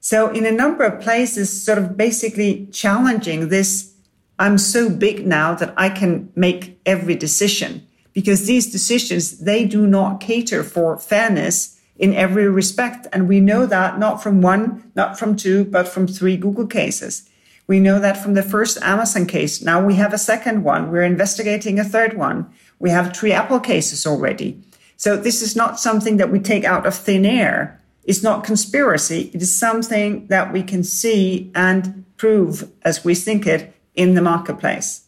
So 0.05 0.29
in 0.29 0.45
a 0.45 0.51
number 0.51 0.83
of 0.83 1.01
places, 1.01 1.49
sort 1.63 1.79
of 1.79 1.97
basically 1.97 2.67
challenging 2.67 3.49
this, 3.49 3.91
I'm 4.37 4.59
so 4.59 4.87
big 4.87 5.25
now 5.25 5.55
that 5.55 5.73
I 5.77 5.89
can 5.89 6.31
make 6.35 6.79
every 6.85 7.15
decision 7.15 7.87
because 8.13 8.45
these 8.45 8.71
decisions, 8.71 9.39
they 9.39 9.65
do 9.65 9.87
not 9.87 10.19
cater 10.19 10.63
for 10.63 10.99
fairness 10.99 11.79
in 11.97 12.13
every 12.13 12.47
respect. 12.47 13.07
And 13.11 13.27
we 13.27 13.39
know 13.39 13.65
that 13.65 13.97
not 13.97 14.21
from 14.21 14.43
one, 14.43 14.91
not 14.93 15.17
from 15.17 15.35
two, 15.35 15.65
but 15.65 15.87
from 15.87 16.05
three 16.05 16.37
Google 16.37 16.67
cases. 16.67 17.27
We 17.65 17.79
know 17.79 17.97
that 17.97 18.17
from 18.17 18.35
the 18.35 18.43
first 18.43 18.77
Amazon 18.83 19.25
case. 19.25 19.59
Now 19.59 19.83
we 19.83 19.95
have 19.95 20.13
a 20.13 20.19
second 20.19 20.63
one. 20.63 20.91
We're 20.91 21.01
investigating 21.01 21.79
a 21.79 21.83
third 21.83 22.15
one. 22.15 22.45
We 22.77 22.91
have 22.91 23.17
three 23.17 23.31
Apple 23.31 23.59
cases 23.59 24.05
already. 24.05 24.61
So 24.97 25.17
this 25.17 25.41
is 25.41 25.55
not 25.55 25.79
something 25.79 26.17
that 26.17 26.29
we 26.29 26.37
take 26.37 26.63
out 26.63 26.85
of 26.85 26.93
thin 26.93 27.25
air. 27.25 27.81
It's 28.05 28.23
not 28.23 28.43
conspiracy. 28.43 29.31
It 29.33 29.41
is 29.41 29.53
something 29.53 30.27
that 30.27 30.53
we 30.53 30.63
can 30.63 30.83
see 30.83 31.51
and 31.55 32.05
prove 32.17 32.71
as 32.83 33.03
we 33.03 33.15
think 33.15 33.45
it 33.47 33.73
in 33.95 34.13
the 34.13 34.21
marketplace. 34.21 35.01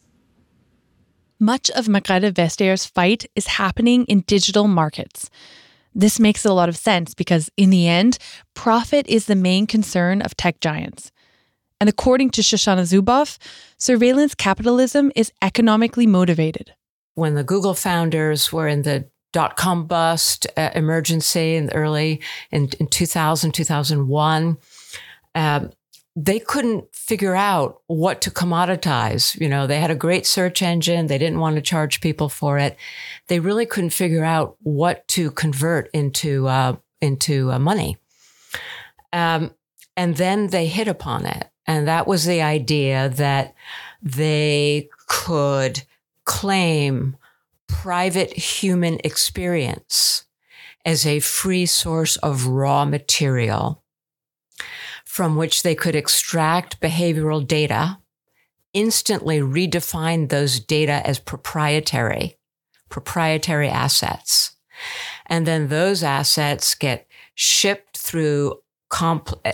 Much 1.40 1.70
of 1.72 1.86
Margrethe 1.86 2.34
Vestager's 2.34 2.86
fight 2.86 3.28
is 3.36 3.46
happening 3.48 4.06
in 4.06 4.22
digital 4.22 4.68
markets. 4.68 5.30
This 5.94 6.20
makes 6.20 6.44
a 6.46 6.54
lot 6.54 6.70
of 6.70 6.78
sense 6.78 7.14
because, 7.14 7.50
in 7.58 7.70
the 7.70 7.88
end, 7.88 8.18
profit 8.56 9.08
is 9.08 9.26
the 9.26 9.36
main 9.36 9.68
concern 9.68 10.22
of 10.22 10.36
tech 10.36 10.60
giants. 10.60 11.12
And 11.80 11.90
according 11.90 12.32
to 12.32 12.42
Shoshana 12.42 12.82
Zuboff, 12.82 13.38
surveillance 13.78 14.34
capitalism 14.34 15.12
is 15.16 15.32
economically 15.44 16.08
motivated. 16.08 16.74
When 17.14 17.36
the 17.36 17.44
Google 17.44 17.76
founders 17.76 18.52
were 18.52 18.68
in 18.68 18.82
the 18.82 19.06
dot 19.34 19.58
com 19.58 19.86
bust 19.86 20.48
uh, 20.58 20.70
emergency 20.74 21.56
in 21.56 21.70
early 21.72 22.22
in, 22.52 22.70
in 22.80 22.88
2000, 22.88 23.52
2001, 23.52 24.58
um, 25.36 25.72
they 26.16 26.40
couldn't 26.40 26.96
figure 26.96 27.36
out 27.36 27.82
what 27.86 28.22
to 28.22 28.32
commoditize. 28.32 29.40
You 29.40 29.48
know, 29.48 29.68
they 29.68 29.80
had 29.80 29.92
a 29.92 29.96
great 29.96 30.26
search 30.26 30.64
engine. 30.64 31.08
They 31.08 31.20
didn't 31.20 31.40
want 31.40 31.58
to 31.58 31.62
charge 31.62 32.02
people 32.02 32.28
for 32.28 32.58
it. 32.58 32.76
They 33.28 33.40
really 33.40 33.68
couldn't 33.68 33.92
figure 33.92 34.24
out 34.24 34.58
what 34.64 35.08
to 35.10 35.30
convert 35.30 35.92
into, 35.94 36.48
uh, 36.48 36.78
into 37.02 37.52
uh, 37.52 37.60
money. 37.60 37.98
Um, 39.14 39.52
and 39.96 40.18
then 40.18 40.48
they 40.48 40.66
hit 40.66 40.88
upon 40.88 41.26
it. 41.28 41.50
And 41.68 41.88
that 41.88 42.08
was 42.08 42.26
the 42.26 42.42
idea 42.42 43.10
that 43.10 43.54
they 44.02 44.90
could 45.08 45.84
claim 46.26 47.16
private 47.68 48.34
human 48.34 49.00
experience 49.04 50.26
as 50.86 51.06
a 51.06 51.20
free 51.20 51.66
source 51.66 52.18
of 52.18 52.48
raw 52.48 52.86
material 52.86 53.84
from 55.06 55.36
which 55.36 55.64
they 55.64 55.74
could 55.74 55.96
extract 55.96 56.80
behavioral 56.80 57.46
data, 57.46 57.98
instantly 58.74 59.40
redefine 59.40 60.30
those 60.30 60.60
data 60.60 61.02
as 61.06 61.18
proprietary, 61.18 62.38
proprietary 62.90 63.68
assets. 63.68 64.56
And 65.26 65.48
then 65.48 65.70
those 65.70 66.04
assets 66.04 66.76
get 66.76 67.08
shipped 67.34 67.98
through 67.98 68.60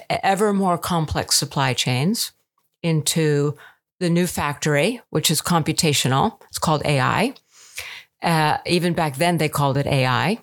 ever 0.10 0.54
more 0.54 0.78
complex 0.78 1.38
supply 1.38 1.74
chains 1.74 2.34
into 2.82 3.56
the 4.00 4.10
new 4.10 4.28
factory, 4.28 5.02
which 5.10 5.32
is 5.32 5.42
computational. 5.42 6.42
It's 6.50 6.60
called 6.60 6.86
AI. 6.86 7.36
Uh, 8.24 8.58
even 8.66 8.94
back 8.94 9.18
then, 9.18 9.38
they 9.38 9.50
called 9.50 9.78
it 9.78 9.86
AI. 9.86 10.40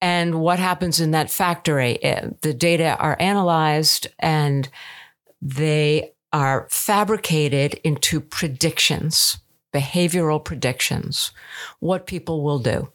And 0.00 0.40
what 0.40 0.58
happens 0.58 1.00
in 1.00 1.10
that 1.10 1.30
factory? 1.30 2.02
Uh, 2.02 2.30
the 2.40 2.54
data 2.54 2.96
are 2.98 3.16
analyzed 3.20 4.06
and 4.18 4.68
they 5.42 6.12
are 6.32 6.68
fabricated 6.70 7.74
into 7.84 8.20
predictions, 8.20 9.38
behavioral 9.74 10.42
predictions, 10.42 11.32
what 11.80 12.06
people 12.06 12.42
will 12.42 12.60
do. 12.60 12.92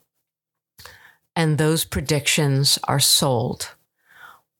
And 1.35 1.57
those 1.57 1.83
predictions 1.83 2.79
are 2.85 2.99
sold 2.99 3.75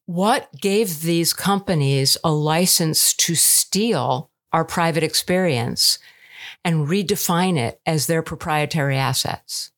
what 0.06 0.48
gave 0.60 1.02
these 1.02 1.32
companies 1.32 2.16
a 2.22 2.30
license 2.30 3.12
to 3.12 3.34
steal 3.34 4.30
our 4.52 4.64
private 4.64 5.02
experience 5.02 5.98
and 6.66 6.88
redefine 6.88 7.56
it 7.58 7.80
as 7.86 8.08
their 8.08 8.22
proprietary 8.22 8.98
assets? 8.98 9.72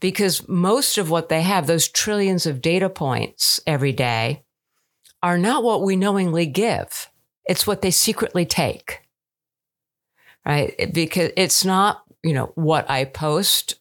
Because 0.00 0.48
most 0.48 0.98
of 0.98 1.10
what 1.10 1.28
they 1.28 1.42
have, 1.42 1.66
those 1.68 1.88
trillions 1.88 2.46
of 2.46 2.60
data 2.62 2.90
points 2.90 3.60
every 3.66 3.92
day, 3.92 4.42
are 5.22 5.38
not 5.38 5.62
what 5.62 5.82
we 5.82 5.96
knowingly 5.96 6.46
give. 6.46 7.10
It's 7.44 7.66
what 7.66 7.82
they 7.82 7.92
secretly 7.92 8.44
take. 8.46 9.02
right? 10.46 10.92
Because 10.92 11.30
it's 11.36 11.64
not, 11.64 12.02
you 12.22 12.32
know, 12.34 12.52
what 12.56 12.90
I 12.90 13.04
post 13.04 13.76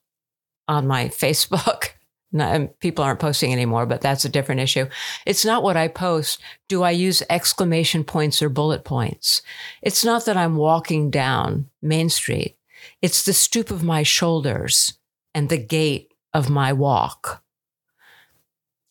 on 0.67 0.87
my 0.87 1.05
Facebook. 1.09 1.91
Um, 2.39 2.69
people 2.79 3.03
aren't 3.03 3.19
posting 3.19 3.51
anymore, 3.51 3.85
but 3.85 4.01
that's 4.01 4.23
a 4.23 4.29
different 4.29 4.61
issue. 4.61 4.87
It's 5.25 5.43
not 5.43 5.63
what 5.63 5.75
I 5.75 5.87
post. 5.89 6.41
Do 6.69 6.83
I 6.83 6.91
use 6.91 7.23
exclamation 7.29 8.03
points 8.03 8.41
or 8.41 8.49
bullet 8.49 8.85
points? 8.85 9.41
It's 9.81 10.05
not 10.05 10.25
that 10.25 10.37
I'm 10.37 10.55
walking 10.55 11.09
down 11.09 11.69
Main 11.81 12.09
Street. 12.09 12.55
It's 13.01 13.23
the 13.23 13.33
stoop 13.33 13.69
of 13.69 13.83
my 13.83 14.03
shoulders 14.03 14.97
and 15.33 15.49
the 15.49 15.57
gait 15.57 16.13
of 16.33 16.49
my 16.49 16.71
walk. 16.71 17.43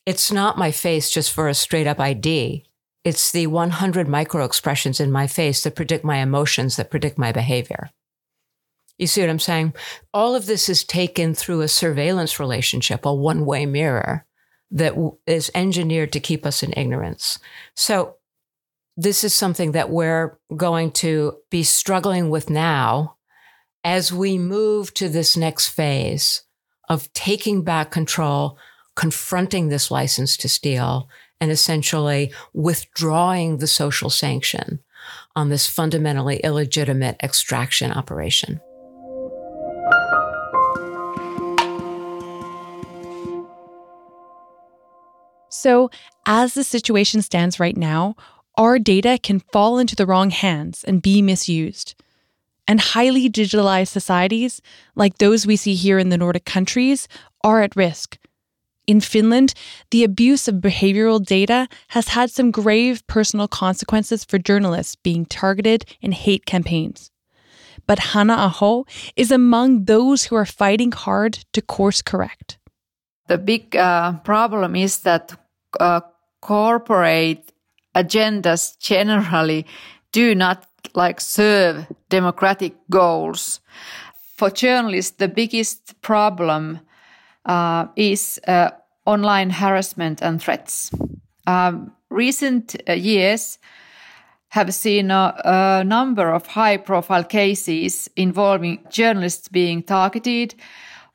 It's 0.06 0.30
not 0.30 0.58
my 0.58 0.70
face 0.70 1.10
just 1.10 1.32
for 1.32 1.48
a 1.48 1.54
straight 1.54 1.86
up 1.86 2.00
ID. 2.00 2.64
It's 3.04 3.32
the 3.32 3.46
100 3.46 4.08
micro 4.08 4.44
expressions 4.44 5.00
in 5.00 5.10
my 5.10 5.26
face 5.26 5.62
that 5.62 5.76
predict 5.76 6.04
my 6.04 6.16
emotions, 6.16 6.76
that 6.76 6.90
predict 6.90 7.16
my 7.16 7.32
behavior. 7.32 7.90
You 9.00 9.06
see 9.06 9.22
what 9.22 9.30
I'm 9.30 9.38
saying? 9.38 9.72
All 10.12 10.34
of 10.34 10.44
this 10.44 10.68
is 10.68 10.84
taken 10.84 11.34
through 11.34 11.62
a 11.62 11.68
surveillance 11.68 12.38
relationship, 12.38 13.06
a 13.06 13.14
one 13.14 13.46
way 13.46 13.64
mirror 13.64 14.26
that 14.70 14.94
is 15.26 15.50
engineered 15.54 16.12
to 16.12 16.20
keep 16.20 16.44
us 16.44 16.62
in 16.62 16.74
ignorance. 16.76 17.38
So, 17.74 18.16
this 18.98 19.24
is 19.24 19.32
something 19.32 19.72
that 19.72 19.88
we're 19.88 20.38
going 20.54 20.90
to 20.92 21.38
be 21.50 21.62
struggling 21.62 22.28
with 22.28 22.50
now 22.50 23.16
as 23.82 24.12
we 24.12 24.36
move 24.36 24.92
to 24.94 25.08
this 25.08 25.34
next 25.34 25.68
phase 25.68 26.42
of 26.90 27.10
taking 27.14 27.62
back 27.62 27.90
control, 27.90 28.58
confronting 28.96 29.68
this 29.68 29.90
license 29.90 30.36
to 30.36 30.48
steal, 30.48 31.08
and 31.40 31.50
essentially 31.50 32.34
withdrawing 32.52 33.58
the 33.58 33.66
social 33.66 34.10
sanction 34.10 34.80
on 35.34 35.48
this 35.48 35.66
fundamentally 35.66 36.36
illegitimate 36.44 37.16
extraction 37.22 37.90
operation. 37.92 38.60
So, 45.60 45.90
as 46.26 46.54
the 46.54 46.64
situation 46.64 47.22
stands 47.22 47.60
right 47.60 47.76
now, 47.76 48.16
our 48.56 48.78
data 48.78 49.18
can 49.22 49.40
fall 49.52 49.78
into 49.78 49.96
the 49.96 50.06
wrong 50.06 50.30
hands 50.30 50.84
and 50.84 51.02
be 51.02 51.22
misused. 51.22 51.94
And 52.66 52.80
highly 52.80 53.28
digitalized 53.28 53.88
societies, 53.88 54.62
like 54.94 55.18
those 55.18 55.46
we 55.46 55.56
see 55.56 55.74
here 55.74 55.98
in 55.98 56.08
the 56.08 56.18
Nordic 56.18 56.44
countries, 56.44 57.08
are 57.42 57.62
at 57.62 57.76
risk 57.76 58.18
in 58.90 59.00
Finland, 59.00 59.54
the 59.92 60.02
abuse 60.02 60.48
of 60.48 60.56
behavioral 60.56 61.24
data 61.24 61.68
has 61.88 62.08
had 62.08 62.30
some 62.30 62.50
grave 62.50 63.06
personal 63.06 63.46
consequences 63.46 64.24
for 64.24 64.38
journalists 64.38 64.96
being 64.96 65.24
targeted 65.26 65.84
in 66.00 66.12
hate 66.12 66.44
campaigns. 66.44 67.10
But 67.86 67.98
Hanne 68.10 68.30
Aho 68.30 68.86
is 69.14 69.30
among 69.30 69.84
those 69.84 70.24
who 70.24 70.34
are 70.36 70.44
fighting 70.46 70.92
hard 70.92 71.44
to 71.52 71.62
course 71.62 72.02
correct. 72.02 72.58
The 73.28 73.38
big 73.38 73.76
uh, 73.76 74.14
problem 74.24 74.74
is 74.74 74.98
that 75.00 75.38
uh, 75.78 76.00
corporate 76.40 77.52
agendas 77.94 78.78
generally 78.78 79.66
do 80.12 80.34
not 80.34 80.66
like 80.94 81.20
serve 81.20 81.86
democratic 82.08 82.74
goals. 82.88 83.60
For 84.36 84.50
journalists, 84.50 85.16
the 85.18 85.28
biggest 85.28 86.00
problem 86.00 86.80
uh, 87.44 87.86
is 87.96 88.40
uh, 88.46 88.70
online 89.06 89.50
harassment 89.50 90.22
and 90.22 90.40
threats. 90.40 90.90
Um, 91.46 91.92
recent 92.10 92.76
uh, 92.88 92.92
years 92.92 93.58
have 94.48 94.74
seen 94.74 95.10
a, 95.10 95.34
a 95.44 95.84
number 95.84 96.30
of 96.30 96.46
high 96.46 96.76
profile 96.76 97.24
cases 97.24 98.08
involving 98.16 98.84
journalists 98.90 99.48
being 99.48 99.82
targeted, 99.82 100.54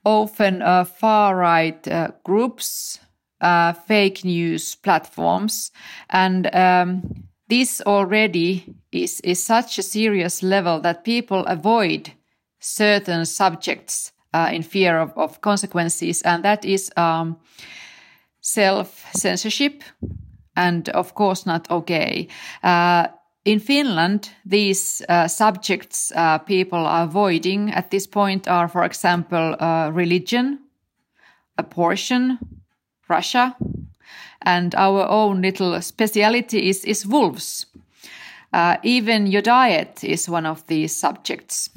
often 0.05 0.62
uh, 0.62 0.85
far 0.85 1.35
right 1.35 1.88
uh, 1.88 2.12
groups, 2.24 3.00
uh, 3.45 3.73
fake 3.73 4.25
news 4.25 4.75
platforms. 4.75 5.71
And 6.09 6.53
um, 6.55 7.25
this 7.47 7.81
already 7.81 8.75
is, 8.91 9.22
is 9.22 9.43
such 9.43 9.77
a 9.77 9.83
serious 9.83 10.41
level 10.41 10.81
that 10.81 11.03
people 11.03 11.46
avoid 11.46 12.11
certain 12.59 13.25
subjects 13.25 14.11
uh, 14.33 14.50
in 14.51 14.63
fear 14.63 15.00
of, 15.00 15.13
of, 15.15 15.41
consequences. 15.41 16.24
And 16.24 16.43
that 16.43 16.65
is 16.65 16.91
um, 16.98 17.37
self 18.41 19.05
censorship 19.15 19.83
and, 20.55 20.89
of 20.89 21.13
course, 21.13 21.46
not 21.46 21.70
okay. 21.70 22.27
Uh, 22.63 23.07
in 23.46 23.59
Finland, 23.59 24.31
these 24.43 25.03
uh, 25.07 25.27
subjects 25.27 26.11
uh, 26.15 26.39
people 26.39 26.79
are 26.79 27.03
avoiding 27.03 27.72
at 27.72 27.91
this 27.91 28.07
point 28.07 28.48
are, 28.48 28.67
for 28.67 28.83
example, 28.83 29.55
uh, 29.59 29.91
religion, 29.93 30.59
abortion, 31.57 32.39
Russia, 33.07 33.55
and 34.41 34.75
our 34.75 35.07
own 35.07 35.41
little 35.41 35.81
speciality 35.81 36.70
is, 36.70 36.85
is 36.85 37.05
wolves. 37.05 37.65
Uh, 38.53 38.77
even 38.83 39.27
your 39.27 39.41
diet 39.41 40.03
is 40.03 40.29
one 40.29 40.46
of 40.46 40.65
these 40.68 40.96
subjects. 40.96 41.70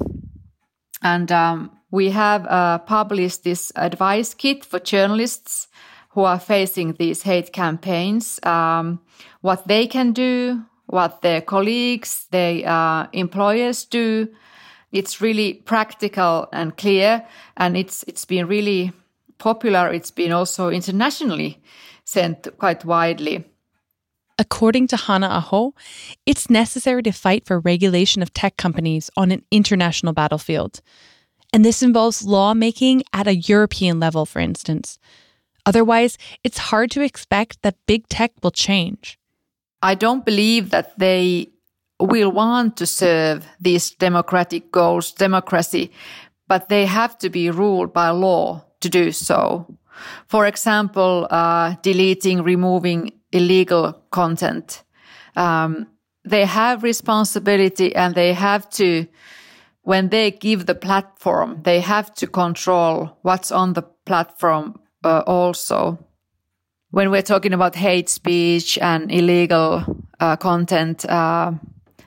And 1.01 1.31
um, 1.31 1.71
we 1.91 2.11
have 2.11 2.45
uh, 2.45 2.77
published 2.79 3.43
this 3.43 3.71
advice 3.75 4.33
kit 4.33 4.63
for 4.63 4.79
journalists 4.79 5.67
who 6.09 6.23
are 6.23 6.39
facing 6.39 6.93
these 6.93 7.23
hate 7.23 7.51
campaigns, 7.53 8.39
um, 8.43 8.99
what 9.41 9.67
they 9.67 9.87
can 9.87 10.11
do, 10.11 10.63
what 10.87 11.21
their 11.21 11.41
colleagues, 11.41 12.27
their 12.31 12.67
uh, 12.67 13.07
employers 13.13 13.85
do. 13.85 14.27
It's 14.91 15.21
really 15.21 15.53
practical 15.53 16.47
and 16.51 16.75
clear, 16.75 17.25
and 17.57 17.77
it's 17.77 18.03
it's 18.07 18.25
been 18.25 18.47
really 18.47 18.91
popular. 19.39 19.91
It's 19.91 20.11
been 20.11 20.31
also 20.31 20.69
internationally 20.69 21.61
sent 22.03 22.47
quite 22.57 22.85
widely. 22.85 23.45
According 24.37 24.87
to 24.87 24.97
Hanne 24.97 25.23
Aho, 25.23 25.73
it's 26.25 26.49
necessary 26.49 27.03
to 27.03 27.11
fight 27.11 27.45
for 27.45 27.59
regulation 27.59 28.21
of 28.21 28.33
tech 28.33 28.55
companies 28.55 29.09
on 29.17 29.31
an 29.31 29.43
international 29.51 30.13
battlefield. 30.13 30.81
And 31.51 31.65
this 31.65 31.83
involves 31.83 32.25
lawmaking 32.25 33.03
at 33.11 33.27
a 33.27 33.35
European 33.35 33.99
level, 33.99 34.25
for 34.25 34.39
instance. 34.39 34.97
Otherwise, 35.65 36.17
it's 36.43 36.69
hard 36.71 36.89
to 36.91 37.01
expect 37.01 37.61
that 37.63 37.85
big 37.85 38.07
tech 38.07 38.31
will 38.41 38.51
change. 38.51 39.19
I 39.81 39.95
don't 39.95 40.25
believe 40.25 40.69
that 40.69 40.97
they 40.97 41.49
will 41.99 42.31
want 42.31 42.77
to 42.77 42.85
serve 42.85 43.45
these 43.59 43.91
democratic 43.91 44.71
goals, 44.71 45.11
democracy, 45.11 45.91
but 46.47 46.69
they 46.69 46.85
have 46.85 47.17
to 47.19 47.29
be 47.29 47.51
ruled 47.51 47.93
by 47.93 48.09
law 48.09 48.63
to 48.81 48.89
do 48.89 49.11
so. 49.11 49.65
For 50.27 50.45
example, 50.45 51.27
uh, 51.29 51.75
deleting, 51.81 52.43
removing 52.43 53.11
illegal 53.31 54.01
content. 54.11 54.83
Um, 55.35 55.87
they 56.23 56.45
have 56.45 56.83
responsibility 56.83 57.95
and 57.95 58.15
they 58.15 58.33
have 58.33 58.69
to, 58.71 59.07
when 59.81 60.09
they 60.09 60.31
give 60.31 60.65
the 60.65 60.75
platform, 60.75 61.61
they 61.63 61.79
have 61.81 62.13
to 62.15 62.27
control 62.27 63.17
what's 63.21 63.51
on 63.51 63.73
the 63.73 63.83
platform 64.05 64.79
uh, 65.03 65.23
also 65.25 65.99
when 66.91 67.11
we're 67.11 67.21
talking 67.21 67.53
about 67.53 67.75
hate 67.75 68.09
speech 68.09 68.77
and 68.79 69.11
illegal 69.11 69.83
uh, 70.19 70.35
content, 70.35 71.05
uh, 71.05 71.51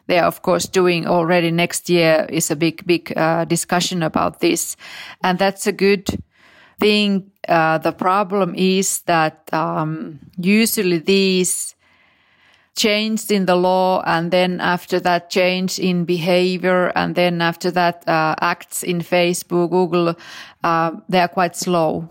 they 0.06 0.18
are 0.18 0.26
of 0.26 0.42
course 0.42 0.66
doing 0.66 1.06
already 1.06 1.50
next 1.50 1.88
year 1.88 2.26
is 2.28 2.50
a 2.50 2.56
big, 2.56 2.85
big 2.85 3.12
uh, 3.16 3.44
discussion 3.44 4.02
about 4.02 4.40
this. 4.40 4.76
And 5.22 5.38
that's 5.38 5.66
a 5.66 5.72
good 5.72 6.06
thing. 6.82 7.30
Uh, 7.48 7.78
the 7.78 7.92
problem 7.92 8.54
is 8.54 9.00
that 9.02 9.52
um, 9.52 10.18
usually 10.36 10.98
these 10.98 11.74
changed 12.74 13.30
in 13.30 13.46
the 13.46 13.56
law 13.56 14.02
and 14.06 14.30
then 14.30 14.60
after 14.60 14.98
that 15.00 15.28
change 15.28 15.78
in 15.78 16.04
behavior 16.04 16.90
and 16.94 17.14
then 17.14 17.42
after 17.42 17.70
that 17.70 18.08
uh, 18.08 18.34
acts 18.40 18.82
in 18.82 19.00
Facebook, 19.00 19.70
Google, 19.70 20.14
uh, 20.64 20.92
they 21.08 21.20
are 21.20 21.28
quite 21.28 21.56
slow 21.56 22.08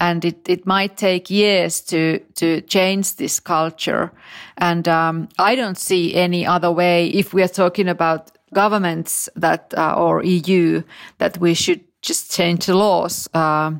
and 0.00 0.24
it, 0.24 0.48
it 0.48 0.66
might 0.66 0.96
take 0.96 1.30
years 1.30 1.80
to 1.80 2.18
to 2.34 2.60
change 2.62 3.16
this 3.16 3.40
culture. 3.40 4.12
And 4.58 4.86
um, 4.88 5.28
I 5.38 5.56
don't 5.56 5.78
see 5.78 6.14
any 6.14 6.46
other 6.46 6.70
way 6.70 7.08
if 7.08 7.32
we 7.32 7.42
are 7.42 7.48
talking 7.48 7.88
about 7.88 8.30
governments 8.52 9.28
that 9.36 9.72
uh, 9.76 9.94
or 9.96 10.22
EU 10.22 10.82
that 11.18 11.38
we 11.38 11.54
should 11.54 11.80
just 12.06 12.32
change 12.32 12.66
the 12.66 12.76
laws, 12.76 13.28
uh, 13.34 13.72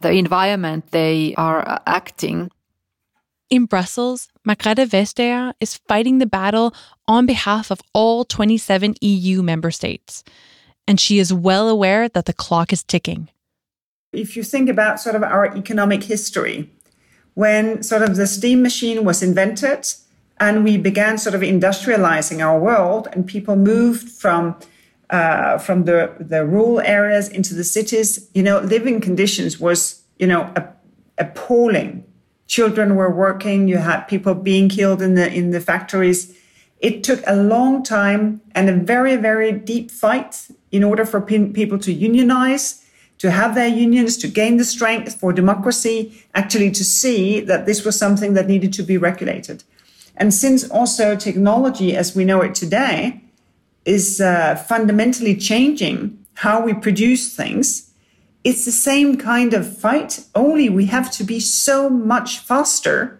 the 0.00 0.10
environment 0.12 0.90
they 0.90 1.34
are 1.36 1.80
acting. 1.86 2.50
In 3.50 3.66
Brussels, 3.66 4.28
Margrethe 4.48 4.88
Vestager 4.88 5.52
is 5.60 5.76
fighting 5.86 6.18
the 6.18 6.26
battle 6.26 6.74
on 7.06 7.26
behalf 7.26 7.70
of 7.70 7.80
all 7.92 8.24
27 8.24 8.94
EU 9.00 9.42
member 9.42 9.70
states. 9.70 10.24
And 10.88 10.98
she 10.98 11.18
is 11.18 11.32
well 11.32 11.68
aware 11.68 12.08
that 12.08 12.24
the 12.24 12.32
clock 12.32 12.72
is 12.72 12.82
ticking. 12.82 13.28
If 14.12 14.36
you 14.36 14.42
think 14.42 14.68
about 14.68 14.98
sort 14.98 15.14
of 15.14 15.22
our 15.22 15.54
economic 15.56 16.04
history, 16.04 16.70
when 17.34 17.82
sort 17.82 18.02
of 18.02 18.16
the 18.16 18.26
steam 18.26 18.62
machine 18.62 19.04
was 19.04 19.22
invented 19.22 19.86
and 20.38 20.64
we 20.64 20.78
began 20.78 21.18
sort 21.18 21.34
of 21.34 21.42
industrializing 21.42 22.40
our 22.40 22.58
world 22.58 23.08
and 23.12 23.26
people 23.26 23.54
moved 23.54 24.08
from 24.08 24.56
uh, 25.10 25.58
from 25.58 25.84
the, 25.84 26.14
the 26.20 26.46
rural 26.46 26.80
areas 26.80 27.28
into 27.28 27.52
the 27.54 27.64
cities, 27.64 28.28
you 28.32 28.42
know, 28.42 28.60
living 28.60 29.00
conditions 29.00 29.58
was, 29.58 30.02
you 30.18 30.26
know, 30.26 30.52
appalling. 31.18 32.04
Children 32.46 32.96
were 32.96 33.10
working. 33.10 33.68
You 33.68 33.78
had 33.78 34.02
people 34.02 34.34
being 34.34 34.68
killed 34.68 35.02
in 35.02 35.14
the 35.14 35.32
in 35.32 35.50
the 35.50 35.60
factories. 35.60 36.36
It 36.78 37.04
took 37.04 37.22
a 37.26 37.36
long 37.36 37.82
time 37.82 38.40
and 38.54 38.68
a 38.68 38.74
very 38.74 39.16
very 39.16 39.52
deep 39.52 39.90
fight 39.90 40.48
in 40.72 40.82
order 40.82 41.04
for 41.04 41.20
pe- 41.20 41.50
people 41.50 41.78
to 41.78 41.92
unionize, 41.92 42.84
to 43.18 43.30
have 43.30 43.54
their 43.54 43.68
unions, 43.68 44.16
to 44.18 44.28
gain 44.28 44.56
the 44.56 44.64
strength 44.64 45.14
for 45.20 45.32
democracy, 45.32 46.24
actually 46.34 46.70
to 46.72 46.84
see 46.84 47.40
that 47.40 47.66
this 47.66 47.84
was 47.84 47.96
something 47.96 48.34
that 48.34 48.46
needed 48.48 48.72
to 48.72 48.82
be 48.82 48.96
regulated. 48.96 49.62
And 50.16 50.34
since 50.34 50.68
also 50.68 51.16
technology 51.16 51.96
as 51.96 52.16
we 52.16 52.24
know 52.24 52.40
it 52.42 52.54
today 52.54 53.22
is 53.84 54.20
uh, 54.20 54.56
fundamentally 54.56 55.36
changing 55.36 56.24
how 56.34 56.62
we 56.62 56.72
produce 56.74 57.34
things, 57.34 57.92
it's 58.44 58.64
the 58.64 58.72
same 58.72 59.18
kind 59.18 59.52
of 59.52 59.76
fight, 59.76 60.24
only 60.34 60.68
we 60.68 60.86
have 60.86 61.10
to 61.12 61.24
be 61.24 61.40
so 61.40 61.90
much 61.90 62.38
faster 62.38 63.18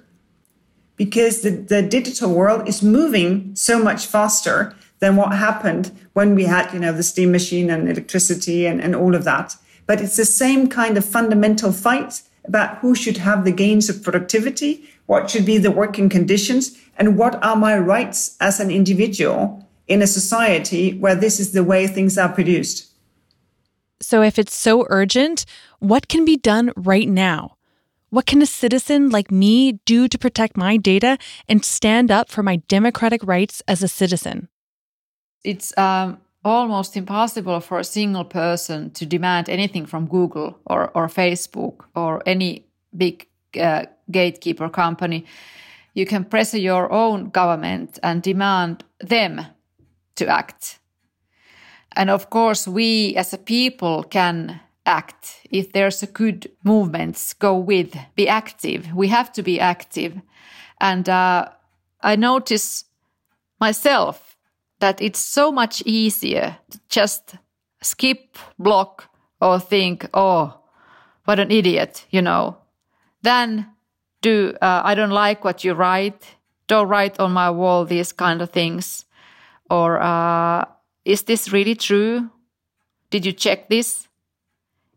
because 0.97 1.43
the, 1.43 1.51
the 1.51 1.83
digital 1.83 2.33
world 2.33 2.69
is 2.69 2.83
moving 2.83 3.55
so 3.55 3.83
much 3.83 4.07
faster 4.07 4.75
than 4.99 5.17
what 5.17 5.37
happened 5.37 5.91
when 6.13 6.35
we 6.35 6.45
had, 6.45 6.73
you 6.73 6.79
know, 6.79 6.93
the 6.93 7.03
steam 7.03 7.33
machine 7.33 7.71
and 7.71 7.89
electricity 7.89 8.67
and, 8.67 8.81
and 8.81 8.95
all 8.95 9.15
of 9.15 9.25
that. 9.25 9.57
But 9.87 10.01
it's 10.01 10.17
the 10.17 10.25
same 10.25 10.69
kind 10.69 10.97
of 10.97 11.05
fundamental 11.05 11.73
fight 11.73 12.23
about 12.45 12.79
who 12.79 12.95
should 12.95 13.19
have 13.19 13.45
the 13.45 13.53
gains 13.53 13.89
of 13.89 14.03
productivity, 14.03 14.89
what 15.07 15.31
should 15.31 15.45
be 15.45 15.59
the 15.59 15.71
working 15.71 16.09
conditions, 16.09 16.79
and 16.97 17.17
what 17.19 17.43
are 17.43 17.57
my 17.57 17.79
rights 17.79 18.37
as 18.41 18.61
an 18.61 18.71
individual 18.71 19.67
in 19.91 20.01
a 20.01 20.07
society 20.07 20.95
where 20.95 21.17
this 21.17 21.41
is 21.41 21.53
the 21.53 21.65
way 21.65 21.87
things 21.87 22.17
are 22.17 22.29
produced. 22.29 22.87
So, 24.01 24.23
if 24.23 24.39
it's 24.39 24.55
so 24.55 24.87
urgent, 24.89 25.45
what 25.81 26.09
can 26.09 26.25
be 26.25 26.37
done 26.37 26.73
right 26.77 27.09
now? 27.09 27.57
What 28.09 28.25
can 28.25 28.41
a 28.41 28.47
citizen 28.47 29.11
like 29.11 29.31
me 29.31 29.73
do 29.85 30.09
to 30.09 30.19
protect 30.19 30.57
my 30.57 30.77
data 30.77 31.19
and 31.49 31.65
stand 31.65 32.11
up 32.11 32.31
for 32.31 32.43
my 32.43 32.57
democratic 32.69 33.23
rights 33.25 33.63
as 33.69 33.83
a 33.83 33.89
citizen? 33.89 34.49
It's 35.45 35.77
um, 35.77 36.19
almost 36.45 36.97
impossible 36.97 37.61
for 37.61 37.79
a 37.79 37.85
single 37.85 38.25
person 38.25 38.91
to 38.93 39.05
demand 39.05 39.49
anything 39.49 39.87
from 39.87 40.07
Google 40.07 40.59
or, 40.67 40.91
or 40.97 41.09
Facebook 41.09 41.85
or 41.95 42.23
any 42.27 42.65
big 42.97 43.27
uh, 43.61 43.87
gatekeeper 44.11 44.69
company. 44.69 45.25
You 45.95 46.07
can 46.07 46.25
pressure 46.25 46.59
your 46.59 46.91
own 46.91 47.31
government 47.31 47.99
and 48.03 48.23
demand 48.23 48.85
them 49.01 49.47
to 50.21 50.27
act. 50.27 50.79
And 51.97 52.11
of 52.11 52.31
course, 52.31 52.69
we 52.69 53.17
as 53.17 53.33
a 53.33 53.39
people 53.39 54.05
can 54.05 54.61
act 54.87 55.41
if 55.51 55.73
there's 55.73 56.03
a 56.03 56.07
good 56.07 56.51
movements 56.65 57.35
go 57.35 57.57
with 57.59 57.97
be 58.15 58.29
active. 58.29 58.93
We 58.95 59.09
have 59.09 59.33
to 59.33 59.43
be 59.43 59.61
active. 59.61 60.21
And 60.81 61.09
uh, 61.09 61.49
i 62.03 62.17
notice 62.17 62.85
myself 63.61 64.37
that 64.79 65.01
it's 65.01 65.21
so 65.21 65.53
much 65.53 65.83
easier 65.85 66.57
to 66.71 66.81
just 66.89 67.35
skip 67.83 68.39
block 68.59 69.11
or 69.41 69.61
think 69.61 70.07
oh 70.15 70.55
what 71.25 71.39
an 71.39 71.51
idiot 71.51 72.07
you 72.11 72.23
know 72.23 72.57
than 73.23 73.67
do 74.23 74.55
uh, 74.63 74.81
i 74.85 74.95
don't 74.95 75.11
like 75.11 75.45
what 75.45 75.65
you 75.65 75.75
write. 75.75 76.37
Don't 76.67 76.89
write 76.89 77.19
on 77.19 77.33
my 77.33 77.51
wall 77.51 77.85
these 77.85 78.13
kind 78.13 78.41
of 78.41 78.51
things 78.51 79.05
or 79.71 80.01
uh, 80.03 80.65
is 81.05 81.23
this 81.23 81.53
really 81.53 81.75
true 81.75 82.29
did 83.11 83.25
you 83.25 83.33
check 83.33 83.69
this 83.69 84.09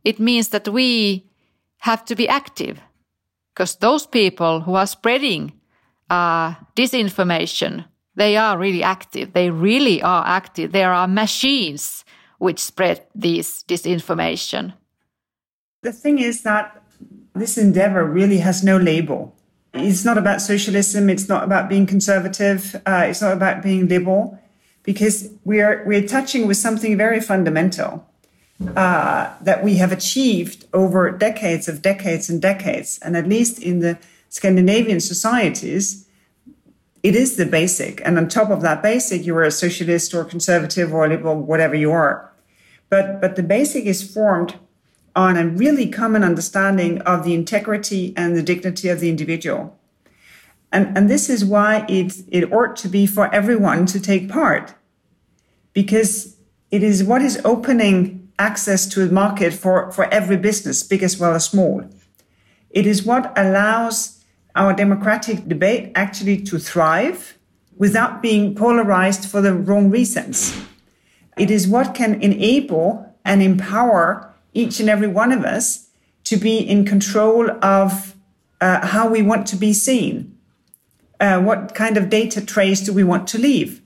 it 0.03 0.19
means 0.19 0.49
that 0.49 0.67
we 0.67 1.25
have 1.79 2.03
to 2.05 2.15
be 2.15 2.27
active 2.27 2.81
because 3.53 3.75
those 3.75 4.07
people 4.07 4.61
who 4.61 4.75
are 4.75 4.87
spreading 4.87 5.53
uh, 6.09 6.55
disinformation, 6.75 7.85
they 8.15 8.37
are 8.37 8.57
really 8.57 8.83
active. 8.83 9.33
They 9.33 9.49
really 9.49 10.01
are 10.01 10.23
active. 10.25 10.71
There 10.71 10.91
are 10.91 11.07
machines 11.07 12.03
which 12.39 12.59
spread 12.59 13.05
this 13.15 13.63
disinformation. 13.63 14.73
The 15.81 15.93
thing 15.93 16.19
is 16.19 16.43
that 16.43 16.81
this 17.33 17.57
endeavor 17.57 18.05
really 18.05 18.37
has 18.39 18.63
no 18.63 18.77
label. 18.77 19.35
It's 19.73 20.05
not 20.05 20.17
about 20.17 20.41
socialism. 20.41 21.09
It's 21.09 21.27
not 21.27 21.43
about 21.43 21.67
being 21.69 21.85
conservative. 21.85 22.75
Uh, 22.85 23.05
it's 23.09 23.21
not 23.21 23.33
about 23.33 23.63
being 23.63 23.87
liberal, 23.87 24.37
because 24.83 25.29
we 25.43 25.61
are 25.61 25.83
we're 25.85 26.07
touching 26.07 26.47
with 26.47 26.57
something 26.57 26.97
very 26.97 27.19
fundamental 27.19 28.07
uh, 28.75 29.33
that 29.41 29.63
we 29.63 29.75
have 29.75 29.91
achieved 29.91 30.65
over 30.73 31.11
decades 31.11 31.67
of 31.67 31.81
decades 31.81 32.29
and 32.29 32.41
decades. 32.41 32.99
And 33.01 33.17
at 33.17 33.27
least 33.27 33.61
in 33.61 33.79
the 33.79 33.97
Scandinavian 34.29 34.99
societies, 34.99 36.07
it 37.01 37.15
is 37.15 37.35
the 37.35 37.45
basic. 37.45 38.01
And 38.05 38.17
on 38.17 38.29
top 38.29 38.49
of 38.49 38.61
that 38.61 38.81
basic, 38.81 39.25
you 39.25 39.35
are 39.35 39.43
a 39.43 39.51
socialist 39.51 40.13
or 40.13 40.23
conservative 40.23 40.93
or 40.93 41.07
liberal, 41.07 41.41
whatever 41.41 41.75
you 41.75 41.91
are. 41.91 42.31
But, 42.89 43.19
but 43.19 43.35
the 43.35 43.43
basic 43.43 43.85
is 43.85 44.13
formed 44.13 44.55
on 45.15 45.35
a 45.35 45.47
really 45.47 45.89
common 45.89 46.23
understanding 46.23 47.01
of 47.01 47.23
the 47.23 47.33
integrity 47.33 48.13
and 48.15 48.35
the 48.35 48.43
dignity 48.43 48.87
of 48.87 48.99
the 48.99 49.09
individual. 49.09 49.77
And, 50.73 50.97
and 50.97 51.09
this 51.09 51.29
is 51.29 51.45
why 51.45 51.85
it, 51.87 52.13
it 52.29 52.51
ought 52.51 52.75
to 52.77 52.89
be 52.89 53.05
for 53.05 53.33
everyone 53.33 53.85
to 53.85 53.99
take 53.99 54.27
part, 54.27 54.73
because 55.71 56.35
it 56.71 56.81
is 56.81 57.03
what 57.03 57.21
is 57.21 57.39
opening 57.45 58.31
access 58.39 58.87
to 58.87 59.05
the 59.05 59.13
market 59.13 59.53
for, 59.53 59.91
for 59.91 60.05
every 60.05 60.35
business, 60.35 60.81
big 60.81 61.03
as 61.03 61.19
well 61.19 61.35
as 61.35 61.45
small. 61.45 61.87
It 62.71 62.87
is 62.87 63.03
what 63.03 63.31
allows 63.37 64.25
our 64.55 64.73
democratic 64.73 65.47
debate 65.47 65.91
actually 65.93 66.41
to 66.41 66.57
thrive 66.57 67.37
without 67.77 68.23
being 68.23 68.55
polarized 68.55 69.29
for 69.29 69.41
the 69.41 69.53
wrong 69.53 69.91
reasons. 69.91 70.59
It 71.37 71.51
is 71.51 71.67
what 71.67 71.93
can 71.93 72.19
enable 72.21 73.15
and 73.23 73.43
empower 73.43 74.33
each 74.53 74.79
and 74.79 74.89
every 74.89 75.07
one 75.07 75.31
of 75.31 75.45
us 75.45 75.89
to 76.23 76.37
be 76.37 76.57
in 76.57 76.83
control 76.85 77.51
of 77.63 78.15
uh, 78.59 78.87
how 78.87 79.07
we 79.07 79.21
want 79.21 79.45
to 79.47 79.55
be 79.55 79.73
seen. 79.73 80.32
Uh, 81.23 81.39
what 81.39 81.73
kind 81.73 81.95
of 81.95 82.09
data 82.09 82.45
trace 82.45 82.81
do 82.81 82.91
we 82.91 83.01
want 83.01 83.29
to 83.29 83.37
leave? 83.37 83.81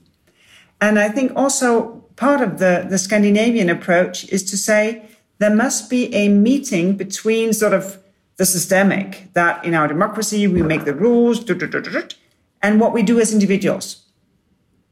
And 0.80 0.98
I 0.98 1.08
think 1.08 1.30
also 1.36 2.02
part 2.16 2.40
of 2.40 2.58
the, 2.58 2.84
the 2.90 2.98
Scandinavian 2.98 3.70
approach 3.70 4.28
is 4.28 4.42
to 4.50 4.56
say 4.56 5.08
there 5.38 5.54
must 5.54 5.88
be 5.88 6.12
a 6.12 6.28
meeting 6.28 6.96
between 6.96 7.52
sort 7.52 7.74
of 7.74 8.02
the 8.38 8.44
systemic, 8.44 9.32
that 9.34 9.64
in 9.64 9.72
our 9.74 9.86
democracy 9.86 10.48
we 10.48 10.62
make 10.62 10.84
the 10.84 10.92
rules, 10.92 11.38
and 12.60 12.80
what 12.80 12.92
we 12.92 13.02
do 13.04 13.20
as 13.20 13.32
individuals. 13.32 14.04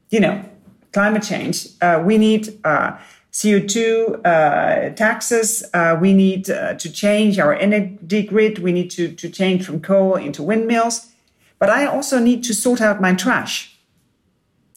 You 0.09 0.21
know, 0.21 0.45
climate 0.93 1.23
change, 1.23 1.67
uh, 1.81 2.01
we 2.05 2.17
need 2.17 2.59
uh, 2.63 2.97
CO2 3.33 4.25
uh, 4.25 4.95
taxes, 4.95 5.65
uh, 5.73 5.97
we 5.99 6.13
need 6.13 6.49
uh, 6.49 6.75
to 6.75 6.89
change 6.89 7.39
our 7.39 7.53
energy 7.53 8.23
grid, 8.23 8.59
we 8.59 8.71
need 8.71 8.89
to, 8.91 9.11
to 9.15 9.29
change 9.29 9.65
from 9.65 9.81
coal 9.81 10.15
into 10.15 10.43
windmills. 10.43 11.11
But 11.59 11.69
I 11.69 11.85
also 11.85 12.19
need 12.19 12.43
to 12.45 12.53
sort 12.53 12.81
out 12.81 13.01
my 13.01 13.13
trash 13.13 13.77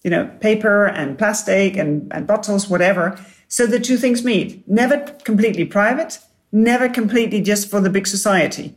you 0.02 0.10
know, 0.10 0.26
paper 0.40 0.86
and 0.86 1.18
plastic 1.18 1.76
and, 1.76 2.10
and 2.12 2.26
bottles, 2.26 2.68
whatever. 2.68 3.18
So 3.48 3.66
the 3.66 3.80
two 3.80 3.96
things 3.96 4.24
meet. 4.24 4.66
Never 4.68 4.98
completely 5.24 5.64
private, 5.64 6.18
never 6.52 6.88
completely 6.88 7.40
just 7.40 7.70
for 7.70 7.80
the 7.80 7.90
big 7.90 8.06
society. 8.06 8.76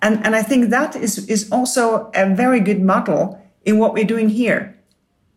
And, 0.00 0.24
and 0.24 0.36
I 0.36 0.42
think 0.42 0.70
that 0.70 0.94
is, 0.96 1.26
is 1.28 1.50
also 1.50 2.10
a 2.14 2.32
very 2.34 2.60
good 2.60 2.80
model 2.80 3.40
in 3.64 3.78
what 3.78 3.94
we're 3.94 4.04
doing 4.04 4.28
here. 4.28 4.78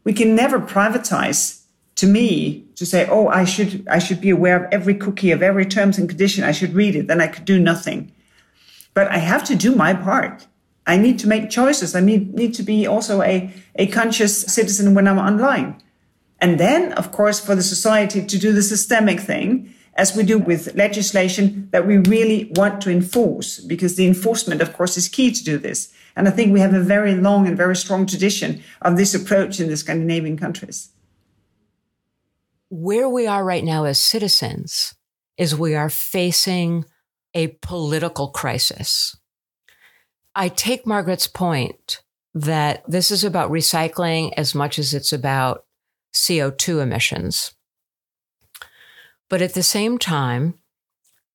We 0.03 0.13
can 0.13 0.35
never 0.35 0.59
privatize 0.59 1.63
to 1.95 2.05
me 2.05 2.65
to 2.75 2.85
say, 2.85 3.07
oh, 3.09 3.27
I 3.27 3.43
should, 3.43 3.87
I 3.87 3.99
should 3.99 4.21
be 4.21 4.29
aware 4.29 4.63
of 4.63 4.71
every 4.71 4.93
cookie, 4.93 5.31
of 5.31 5.41
every 5.41 5.65
terms 5.65 5.97
and 5.97 6.07
condition. 6.07 6.43
I 6.43 6.51
should 6.51 6.73
read 6.73 6.95
it. 6.95 7.07
Then 7.07 7.21
I 7.21 7.27
could 7.27 7.45
do 7.45 7.59
nothing. 7.59 8.11
But 8.93 9.07
I 9.07 9.17
have 9.17 9.43
to 9.45 9.55
do 9.55 9.75
my 9.75 9.93
part. 9.93 10.45
I 10.87 10.97
need 10.97 11.19
to 11.19 11.27
make 11.27 11.49
choices. 11.49 11.93
I 11.93 11.99
need, 11.99 12.33
need 12.33 12.53
to 12.55 12.63
be 12.63 12.87
also 12.87 13.21
a, 13.21 13.53
a 13.75 13.87
conscious 13.87 14.41
citizen 14.41 14.95
when 14.95 15.07
I'm 15.07 15.19
online. 15.19 15.83
And 16.39 16.59
then, 16.59 16.93
of 16.93 17.11
course, 17.11 17.39
for 17.39 17.55
the 17.55 17.61
society 17.61 18.25
to 18.25 18.37
do 18.39 18.53
the 18.53 18.63
systemic 18.63 19.19
thing, 19.19 19.73
as 19.95 20.15
we 20.15 20.23
do 20.23 20.37
with 20.37 20.75
legislation 20.75 21.67
that 21.71 21.85
we 21.85 21.97
really 21.97 22.51
want 22.55 22.81
to 22.81 22.91
enforce, 22.91 23.59
because 23.59 23.95
the 23.95 24.07
enforcement, 24.07 24.61
of 24.61 24.73
course, 24.73 24.95
is 24.95 25.09
key 25.09 25.31
to 25.31 25.43
do 25.43 25.57
this. 25.57 25.91
And 26.15 26.27
I 26.27 26.31
think 26.31 26.53
we 26.53 26.61
have 26.61 26.73
a 26.73 26.79
very 26.79 27.15
long 27.15 27.47
and 27.47 27.57
very 27.57 27.75
strong 27.75 28.05
tradition 28.05 28.63
of 28.81 28.95
this 28.95 29.13
approach 29.13 29.59
in 29.59 29.67
the 29.67 29.77
Scandinavian 29.77 30.37
countries. 30.37 30.89
Where 32.69 33.09
we 33.09 33.27
are 33.27 33.43
right 33.43 33.63
now 33.63 33.85
as 33.85 33.99
citizens 33.99 34.95
is 35.37 35.55
we 35.55 35.75
are 35.75 35.89
facing 35.89 36.85
a 37.33 37.47
political 37.61 38.29
crisis. 38.29 39.17
I 40.37 40.49
take 40.49 40.85
Margaret's 40.85 41.25
point 41.25 42.03
that 42.35 42.83
this 42.87 43.09
is 43.09 43.23
about 43.23 43.49
recycling 43.49 44.33
as 44.37 44.53
much 44.53 44.77
as 44.77 44.93
it's 44.93 45.11
about 45.11 45.65
CO2 46.13 46.79
emissions. 46.79 47.53
But 49.29 49.41
at 49.41 49.55
the 49.55 49.63
same 49.63 49.97
time, 49.97 50.53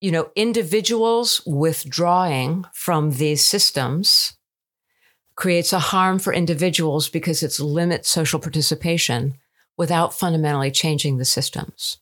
you 0.01 0.13
know, 0.13 0.31
individuals 0.37 1.41
withdrawing 1.45 2.65
from 2.73 3.11
these 3.11 3.45
systems 3.45 4.35
creates 5.35 5.73
a 5.73 5.81
harm 5.81 6.21
for 6.21 6.33
individuals 6.33 7.09
because 7.09 7.43
it's 7.43 7.59
limits 7.59 8.09
social 8.09 8.39
participation 8.39 9.35
without 9.77 10.15
fundamentally 10.15 10.71
changing 10.71 11.17
the 11.17 11.25
systems. 11.25 11.99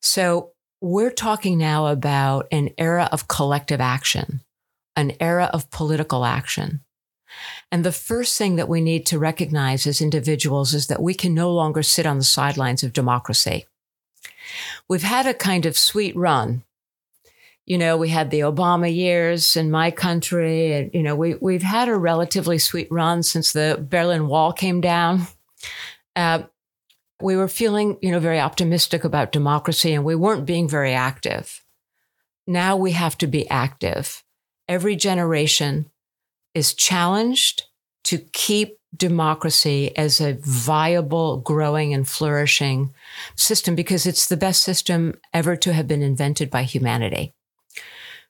So 0.00 0.52
we're 0.82 1.10
talking 1.10 1.56
now 1.56 1.86
about 1.86 2.48
an 2.52 2.68
era 2.76 3.08
of 3.12 3.28
collective 3.28 3.80
action, 3.80 4.42
an 4.98 5.12
era 5.20 5.48
of 5.54 5.70
political 5.70 6.24
action. 6.24 6.80
And 7.70 7.84
the 7.84 7.92
first 7.92 8.36
thing 8.36 8.56
that 8.56 8.68
we 8.68 8.80
need 8.80 9.06
to 9.06 9.18
recognize 9.18 9.86
as 9.86 10.00
individuals 10.00 10.74
is 10.74 10.88
that 10.88 11.00
we 11.00 11.14
can 11.14 11.34
no 11.34 11.52
longer 11.52 11.84
sit 11.84 12.04
on 12.04 12.18
the 12.18 12.24
sidelines 12.24 12.82
of 12.82 12.92
democracy. 12.92 13.66
We've 14.88 15.02
had 15.02 15.26
a 15.26 15.34
kind 15.34 15.66
of 15.66 15.78
sweet 15.78 16.16
run. 16.16 16.64
You 17.64 17.78
know, 17.78 17.96
we 17.96 18.08
had 18.08 18.30
the 18.30 18.40
Obama 18.40 18.92
years 18.92 19.54
in 19.54 19.70
my 19.70 19.90
country, 19.92 20.72
and, 20.72 20.90
you 20.92 21.02
know, 21.02 21.14
we, 21.14 21.34
we've 21.34 21.62
had 21.62 21.88
a 21.88 21.94
relatively 21.94 22.58
sweet 22.58 22.88
run 22.90 23.22
since 23.22 23.52
the 23.52 23.86
Berlin 23.88 24.26
Wall 24.26 24.52
came 24.52 24.80
down. 24.80 25.26
Uh, 26.16 26.42
we 27.20 27.36
were 27.36 27.48
feeling, 27.48 27.98
you 28.02 28.10
know, 28.10 28.20
very 28.20 28.40
optimistic 28.40 29.04
about 29.04 29.32
democracy 29.32 29.92
and 29.92 30.04
we 30.04 30.14
weren't 30.16 30.46
being 30.46 30.68
very 30.68 30.94
active. 30.94 31.62
Now 32.46 32.76
we 32.76 32.92
have 32.92 33.18
to 33.18 33.26
be 33.26 33.48
active. 33.48 34.24
Every 34.68 34.96
generation 34.96 35.90
is 36.54 36.74
challenged 36.74 37.64
to 38.04 38.18
keep 38.18 38.78
democracy 38.96 39.96
as 39.96 40.20
a 40.20 40.38
viable, 40.40 41.38
growing, 41.38 41.92
and 41.92 42.08
flourishing 42.08 42.94
system 43.36 43.74
because 43.74 44.06
it's 44.06 44.26
the 44.26 44.36
best 44.36 44.62
system 44.62 45.14
ever 45.32 45.56
to 45.56 45.72
have 45.72 45.86
been 45.86 46.02
invented 46.02 46.50
by 46.50 46.62
humanity. 46.62 47.34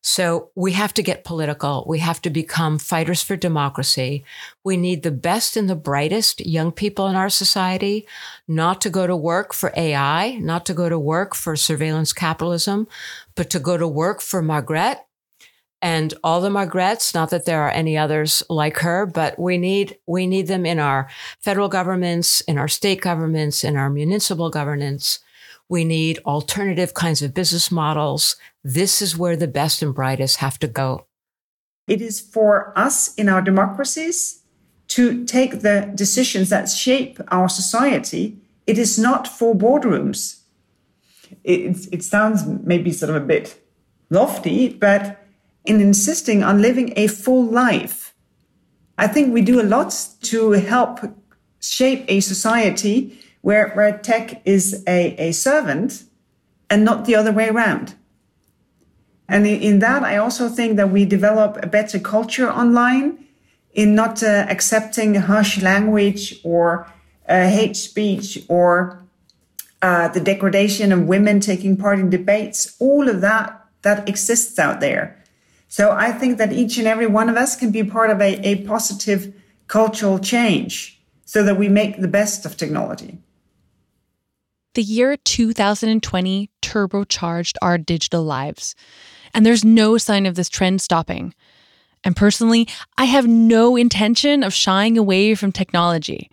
So 0.00 0.50
we 0.54 0.72
have 0.72 0.94
to 0.94 1.02
get 1.02 1.24
political. 1.24 1.84
We 1.88 1.98
have 1.98 2.22
to 2.22 2.30
become 2.30 2.78
fighters 2.78 3.22
for 3.22 3.36
democracy. 3.36 4.24
We 4.64 4.76
need 4.76 5.02
the 5.02 5.10
best 5.10 5.56
and 5.56 5.68
the 5.68 5.74
brightest 5.74 6.44
young 6.46 6.70
people 6.70 7.08
in 7.08 7.16
our 7.16 7.28
society 7.28 8.06
not 8.46 8.80
to 8.82 8.90
go 8.90 9.06
to 9.06 9.16
work 9.16 9.52
for 9.52 9.72
AI, 9.76 10.36
not 10.36 10.64
to 10.66 10.74
go 10.74 10.88
to 10.88 10.98
work 10.98 11.34
for 11.34 11.56
surveillance 11.56 12.12
capitalism, 12.12 12.86
but 13.34 13.50
to 13.50 13.58
go 13.58 13.76
to 13.76 13.88
work 13.88 14.20
for 14.20 14.40
Margrethe 14.40 15.00
and 15.80 16.12
all 16.24 16.40
the 16.40 16.48
Margrethe's, 16.48 17.14
not 17.14 17.30
that 17.30 17.44
there 17.44 17.62
are 17.62 17.70
any 17.70 17.96
others 17.96 18.42
like 18.50 18.78
her, 18.78 19.06
but 19.06 19.38
we 19.38 19.58
need, 19.58 19.96
we 20.06 20.26
need 20.26 20.48
them 20.48 20.66
in 20.66 20.78
our 20.78 21.08
federal 21.40 21.68
governments, 21.68 22.40
in 22.42 22.58
our 22.58 22.68
state 22.68 23.00
governments, 23.00 23.62
in 23.62 23.76
our 23.76 23.88
municipal 23.88 24.50
governance. 24.50 25.20
We 25.68 25.84
need 25.84 26.18
alternative 26.26 26.94
kinds 26.94 27.22
of 27.22 27.34
business 27.34 27.70
models. 27.70 28.36
This 28.64 29.00
is 29.00 29.16
where 29.16 29.36
the 29.36 29.46
best 29.46 29.82
and 29.82 29.94
brightest 29.94 30.38
have 30.38 30.58
to 30.60 30.66
go. 30.66 31.06
It 31.86 32.02
is 32.02 32.20
for 32.20 32.72
us 32.76 33.14
in 33.14 33.28
our 33.28 33.40
democracies 33.40 34.42
to 34.88 35.24
take 35.24 35.60
the 35.60 35.92
decisions 35.94 36.48
that 36.48 36.68
shape 36.68 37.20
our 37.28 37.48
society. 37.48 38.38
It 38.66 38.78
is 38.78 38.98
not 38.98 39.28
for 39.28 39.54
boardrooms. 39.54 40.40
It, 41.44 41.88
it 41.92 42.02
sounds 42.02 42.44
maybe 42.46 42.90
sort 42.90 43.10
of 43.10 43.16
a 43.16 43.26
bit 43.26 43.62
lofty, 44.10 44.70
but 44.70 45.17
in 45.64 45.80
insisting 45.80 46.42
on 46.42 46.62
living 46.62 46.92
a 46.96 47.06
full 47.06 47.44
life, 47.44 48.14
I 48.96 49.06
think 49.06 49.32
we 49.32 49.42
do 49.42 49.60
a 49.60 49.62
lot 49.62 49.94
to 50.22 50.52
help 50.52 51.00
shape 51.60 52.04
a 52.08 52.20
society 52.20 53.18
where, 53.42 53.70
where 53.70 53.96
tech 53.98 54.42
is 54.44 54.82
a, 54.86 55.14
a 55.28 55.32
servant 55.32 56.04
and 56.68 56.84
not 56.84 57.04
the 57.04 57.14
other 57.14 57.32
way 57.32 57.48
around. 57.48 57.94
And 59.28 59.46
in 59.46 59.78
that, 59.80 60.02
I 60.02 60.16
also 60.16 60.48
think 60.48 60.76
that 60.76 60.90
we 60.90 61.04
develop 61.04 61.58
a 61.62 61.66
better 61.66 61.98
culture 61.98 62.50
online 62.50 63.26
in 63.72 63.94
not 63.94 64.22
uh, 64.22 64.46
accepting 64.48 65.14
harsh 65.14 65.60
language 65.60 66.40
or 66.42 66.90
uh, 67.28 67.48
hate 67.48 67.76
speech 67.76 68.42
or 68.48 69.04
uh, 69.82 70.08
the 70.08 70.20
degradation 70.20 70.92
of 70.92 71.06
women 71.06 71.40
taking 71.40 71.76
part 71.76 71.98
in 71.98 72.10
debates. 72.10 72.74
All 72.80 73.08
of 73.08 73.20
that 73.20 73.64
that 73.82 74.08
exists 74.08 74.58
out 74.58 74.80
there. 74.80 75.17
So 75.68 75.92
I 75.92 76.12
think 76.12 76.38
that 76.38 76.52
each 76.52 76.78
and 76.78 76.88
every 76.88 77.06
one 77.06 77.28
of 77.28 77.36
us 77.36 77.54
can 77.54 77.70
be 77.70 77.84
part 77.84 78.10
of 78.10 78.20
a, 78.20 78.40
a 78.46 78.64
positive 78.64 79.34
cultural 79.66 80.18
change 80.18 81.00
so 81.26 81.42
that 81.44 81.58
we 81.58 81.68
make 81.68 82.00
the 82.00 82.08
best 82.08 82.46
of 82.46 82.56
technology. 82.56 83.18
The 84.74 84.82
year 84.82 85.16
2020 85.16 86.50
turbocharged 86.62 87.56
our 87.60 87.76
digital 87.76 88.22
lives, 88.22 88.74
and 89.34 89.44
there's 89.44 89.64
no 89.64 89.98
sign 89.98 90.24
of 90.24 90.36
this 90.36 90.48
trend 90.48 90.80
stopping. 90.80 91.34
And 92.04 92.16
personally, 92.16 92.68
I 92.96 93.04
have 93.04 93.26
no 93.26 93.76
intention 93.76 94.42
of 94.42 94.54
shying 94.54 94.96
away 94.96 95.34
from 95.34 95.52
technology. 95.52 96.30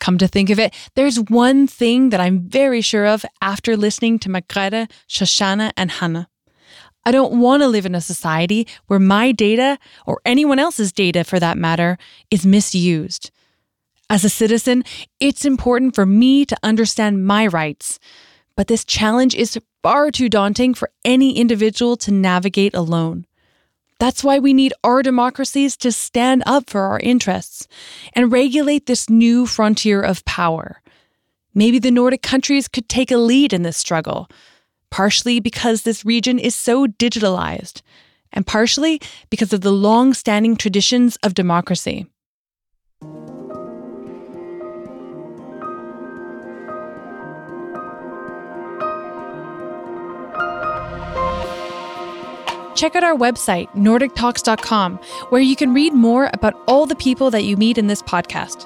Come 0.00 0.18
to 0.18 0.28
think 0.28 0.50
of 0.50 0.58
it, 0.58 0.74
there's 0.94 1.18
one 1.18 1.66
thing 1.66 2.10
that 2.10 2.20
I'm 2.20 2.40
very 2.40 2.80
sure 2.80 3.06
of 3.06 3.24
after 3.40 3.76
listening 3.76 4.18
to 4.20 4.28
Margrethe, 4.28 4.90
Shoshana, 5.08 5.72
and 5.76 5.90
Hannah. 5.90 6.28
I 7.08 7.10
don't 7.10 7.40
want 7.40 7.62
to 7.62 7.68
live 7.68 7.86
in 7.86 7.94
a 7.94 8.02
society 8.02 8.66
where 8.86 8.98
my 8.98 9.32
data, 9.32 9.78
or 10.04 10.20
anyone 10.26 10.58
else's 10.58 10.92
data 10.92 11.24
for 11.24 11.40
that 11.40 11.56
matter, 11.56 11.96
is 12.30 12.44
misused. 12.44 13.30
As 14.10 14.26
a 14.26 14.28
citizen, 14.28 14.84
it's 15.18 15.46
important 15.46 15.94
for 15.94 16.04
me 16.04 16.44
to 16.44 16.56
understand 16.62 17.26
my 17.26 17.46
rights. 17.46 17.98
But 18.56 18.66
this 18.66 18.84
challenge 18.84 19.34
is 19.34 19.58
far 19.82 20.10
too 20.10 20.28
daunting 20.28 20.74
for 20.74 20.90
any 21.02 21.38
individual 21.38 21.96
to 21.96 22.12
navigate 22.12 22.74
alone. 22.74 23.24
That's 23.98 24.22
why 24.22 24.38
we 24.38 24.52
need 24.52 24.74
our 24.84 25.02
democracies 25.02 25.78
to 25.78 25.90
stand 25.90 26.42
up 26.44 26.68
for 26.68 26.82
our 26.82 27.00
interests 27.00 27.66
and 28.12 28.30
regulate 28.30 28.84
this 28.84 29.08
new 29.08 29.46
frontier 29.46 30.02
of 30.02 30.26
power. 30.26 30.82
Maybe 31.54 31.78
the 31.78 31.90
Nordic 31.90 32.20
countries 32.20 32.68
could 32.68 32.86
take 32.86 33.10
a 33.10 33.16
lead 33.16 33.54
in 33.54 33.62
this 33.62 33.78
struggle, 33.78 34.28
partially 34.90 35.40
because 35.40 35.82
this 35.82 36.04
region 36.04 36.38
is 36.38 36.54
so 36.54 36.86
digitalized, 36.86 37.82
and 38.32 38.46
partially 38.46 39.00
because 39.30 39.52
of 39.52 39.62
the 39.62 39.72
long 39.72 40.14
standing 40.14 40.56
traditions 40.56 41.16
of 41.22 41.34
democracy. 41.34 42.06
check 52.78 52.94
out 52.94 53.02
our 53.02 53.16
website, 53.16 53.68
NordicTalks.com, 53.74 54.98
where 55.30 55.40
you 55.40 55.56
can 55.56 55.74
read 55.74 55.92
more 55.92 56.30
about 56.32 56.54
all 56.68 56.86
the 56.86 56.94
people 56.94 57.30
that 57.30 57.42
you 57.42 57.56
meet 57.56 57.76
in 57.76 57.88
this 57.88 58.02
podcast. 58.02 58.64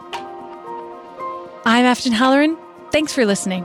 I'm 1.64 1.86
Afton 1.86 2.12
Halloran. 2.12 2.58
Thanks 2.90 3.14
for 3.14 3.24
listening. 3.24 3.64